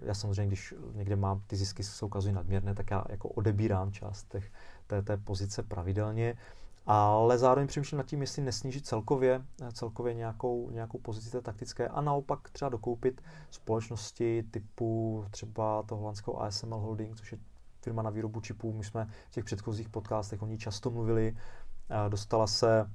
já 0.01 0.13
samozřejmě, 0.13 0.47
když 0.47 0.73
někde 0.93 1.15
mám 1.15 1.41
ty 1.47 1.55
zisky 1.55 1.83
se 1.83 2.05
ukazují 2.05 2.33
nadměrné, 2.33 2.75
tak 2.75 2.91
já 2.91 3.03
jako 3.09 3.29
odebírám 3.29 3.91
část 3.91 4.31
těch, 4.31 4.51
té, 4.87 5.01
té 5.01 5.17
pozice 5.17 5.63
pravidelně. 5.63 6.37
Ale 6.85 7.37
zároveň 7.37 7.67
přemýšlím 7.67 7.97
nad 7.97 8.05
tím, 8.05 8.21
jestli 8.21 8.41
nesnížit 8.41 8.85
celkově, 8.87 9.41
celkově 9.73 10.13
nějakou, 10.13 10.69
nějakou 10.69 10.97
pozici 10.97 11.31
té 11.31 11.41
taktické 11.41 11.87
a 11.87 12.01
naopak 12.01 12.49
třeba 12.49 12.69
dokoupit 12.69 13.21
společnosti 13.51 14.43
typu 14.51 15.25
třeba 15.31 15.83
toho 15.83 15.99
holandského 15.99 16.41
ASML 16.41 16.77
Holding, 16.77 17.15
což 17.15 17.31
je 17.31 17.37
firma 17.81 18.01
na 18.01 18.09
výrobu 18.09 18.41
čipů. 18.41 18.73
My 18.73 18.83
jsme 18.83 19.07
v 19.29 19.31
těch 19.31 19.45
předchozích 19.45 19.89
podcastech 19.89 20.41
o 20.41 20.47
ní 20.47 20.57
často 20.57 20.91
mluvili. 20.91 21.37
Dostala 22.09 22.47
se 22.47 22.89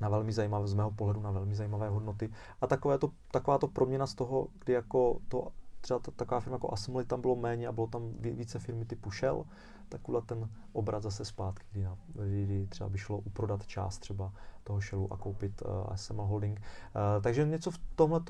na 0.00 0.08
velmi 0.08 0.32
zajímavé, 0.32 0.66
z 0.68 0.74
mého 0.74 0.90
pohledu 0.90 1.20
na 1.20 1.30
velmi 1.30 1.54
zajímavé 1.54 1.88
hodnoty. 1.88 2.30
A 2.60 2.66
takové 2.66 2.98
to, 2.98 3.10
taková 3.30 3.58
to 3.58 3.68
proměna 3.68 4.06
z 4.06 4.14
toho, 4.14 4.48
kdy 4.58 4.72
jako 4.72 5.20
to 5.28 5.48
třeba 5.80 6.00
taková 6.16 6.40
firma 6.40 6.54
jako 6.54 6.72
Assembly 6.72 7.04
tam 7.04 7.20
bylo 7.20 7.36
méně 7.36 7.68
a 7.68 7.72
bylo 7.72 7.86
tam 7.86 8.12
více 8.18 8.58
firmy 8.58 8.84
typu 8.84 9.10
Shell, 9.10 9.44
takovýhle 9.88 10.22
ten 10.22 10.50
obrat 10.72 11.02
zase 11.02 11.24
zpátky, 11.24 11.66
kdy, 11.72 11.86
kdy 12.44 12.66
třeba 12.66 12.88
by 12.90 12.98
šlo 12.98 13.18
uprodat 13.18 13.66
část 13.66 13.98
třeba 13.98 14.32
toho 14.64 14.80
Shellu 14.80 15.12
a 15.12 15.16
koupit 15.16 15.62
uh, 15.62 15.68
eh, 15.92 15.96
SML 15.96 16.26
Holding. 16.26 16.60
Uh, 16.60 17.22
takže 17.22 17.46
něco 17.46 17.70
v 17.70 17.78
tomhle 17.94 18.20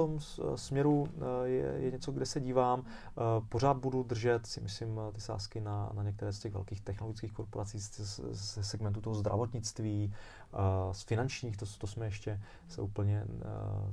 směru 0.54 1.00
uh, 1.00 1.08
je, 1.44 1.74
je 1.76 1.90
něco, 1.90 2.12
kde 2.12 2.26
se 2.26 2.40
dívám. 2.40 2.80
Uh, 2.80 2.84
pořád 3.48 3.76
budu 3.76 4.02
držet, 4.02 4.46
si 4.46 4.60
myslím, 4.60 5.00
ty 5.12 5.20
sázky 5.20 5.60
na, 5.60 5.90
na 5.94 6.02
některé 6.02 6.32
z 6.32 6.38
těch 6.38 6.52
velkých 6.52 6.80
technologických 6.80 7.32
korporací 7.32 7.78
ze 7.78 8.64
segmentu 8.64 9.00
toho 9.00 9.14
zdravotnictví, 9.14 10.12
uh, 10.52 10.92
z 10.92 11.02
finančních, 11.02 11.56
to, 11.56 11.66
to 11.78 11.86
jsme 11.86 12.06
ještě 12.06 12.40
se 12.68 12.82
úplně 12.82 13.24
uh, 13.24 13.40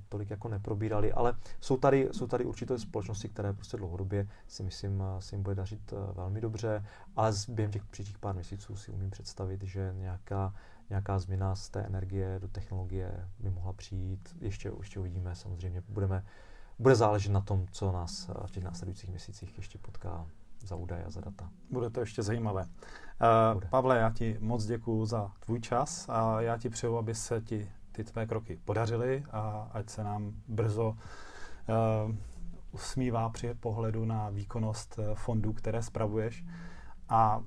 tolik 0.10 0.30
jako 0.30 0.47
neprobírali, 0.47 1.13
ale 1.13 1.34
jsou 1.60 1.78
tady, 1.78 2.10
jsou 2.12 2.28
tady 2.28 2.45
určité 2.45 2.80
společnosti, 2.80 3.30
které 3.30 3.54
prostě 3.54 3.78
dlouhodobě 3.78 4.28
si 4.47 4.63
myslím, 4.63 5.04
si 5.19 5.36
jim 5.36 5.43
bude 5.43 5.56
dařit 5.56 5.93
uh, 5.93 6.15
velmi 6.15 6.41
dobře, 6.41 6.86
ale 7.15 7.34
během 7.47 7.71
těch 7.71 7.86
příštích 7.86 8.19
pár 8.19 8.36
měsíců 8.36 8.76
si 8.76 8.91
umím 8.91 9.10
představit, 9.10 9.63
že 9.63 9.93
nějaká 9.97 10.54
nějaká 10.91 11.19
změna 11.19 11.56
z 11.56 11.69
té 11.69 11.82
energie 11.82 12.39
do 12.39 12.47
technologie 12.47 13.28
by 13.39 13.50
mohla 13.50 13.74
přijít. 13.74 14.36
Ještě, 14.41 14.71
ještě 14.80 15.00
uvidíme, 15.00 15.36
samozřejmě 15.36 15.84
budeme, 15.89 16.26
bude 16.80 16.95
záležet 16.95 17.32
na 17.32 17.41
tom, 17.41 17.65
co 17.71 17.91
nás 17.91 18.30
v 18.45 18.52
těch 18.52 18.63
následujících 18.63 19.10
měsících 19.10 19.58
ještě 19.58 19.78
potká 19.78 20.28
za 20.60 20.76
údaje 20.76 21.04
a 21.04 21.10
za 21.10 21.21
data. 21.21 21.50
Bude 21.71 21.89
to 21.89 22.00
ještě 22.00 22.24
zajímavé. 22.24 22.63
Uh, 22.63 23.62
Pavle, 23.69 23.97
já 23.97 24.10
ti 24.12 24.38
moc 24.39 24.65
děkuji 24.65 25.06
za 25.06 25.32
tvůj 25.39 25.60
čas 25.60 26.10
a 26.10 26.41
já 26.41 26.58
ti 26.58 26.69
přeju, 26.69 26.97
aby 26.97 27.15
se 27.15 27.41
ti 27.41 27.71
ty 27.91 28.04
tvé 28.04 28.28
kroky 28.28 28.60
podařily 28.65 29.24
a 29.32 29.69
ať 29.71 29.89
se 29.89 30.04
nám 30.04 30.34
brzo 30.47 30.89
uh, 30.89 32.15
usmívá 32.71 33.30
při 33.30 33.54
pohledu 33.54 34.06
na 34.06 34.30
výkonnost 34.30 35.00
fondů, 35.13 35.54
které 35.54 35.84
spravuješ. 35.84 36.45
A 37.12 37.43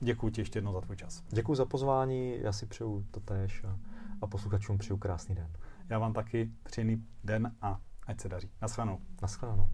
děkuji 0.00 0.30
ti 0.30 0.40
ještě 0.40 0.56
jednou 0.56 0.72
za 0.72 0.80
tvůj 0.80 0.96
čas. 0.96 1.22
Děkuji 1.28 1.54
za 1.54 1.64
pozvání, 1.64 2.38
já 2.40 2.52
si 2.52 2.66
přeju 2.66 3.06
to 3.10 3.20
též 3.20 3.64
a, 3.64 3.78
a 4.20 4.26
posluchačům 4.26 4.78
přeju 4.78 4.96
krásný 4.96 5.34
den. 5.34 5.52
Já 5.88 5.98
vám 5.98 6.12
taky 6.12 6.50
příjemný 6.62 7.06
den 7.24 7.54
a 7.62 7.80
ať 8.06 8.20
se 8.20 8.28
daří. 8.28 8.50
Naschledanou. 8.62 8.98
Naschledanou. 9.22 9.68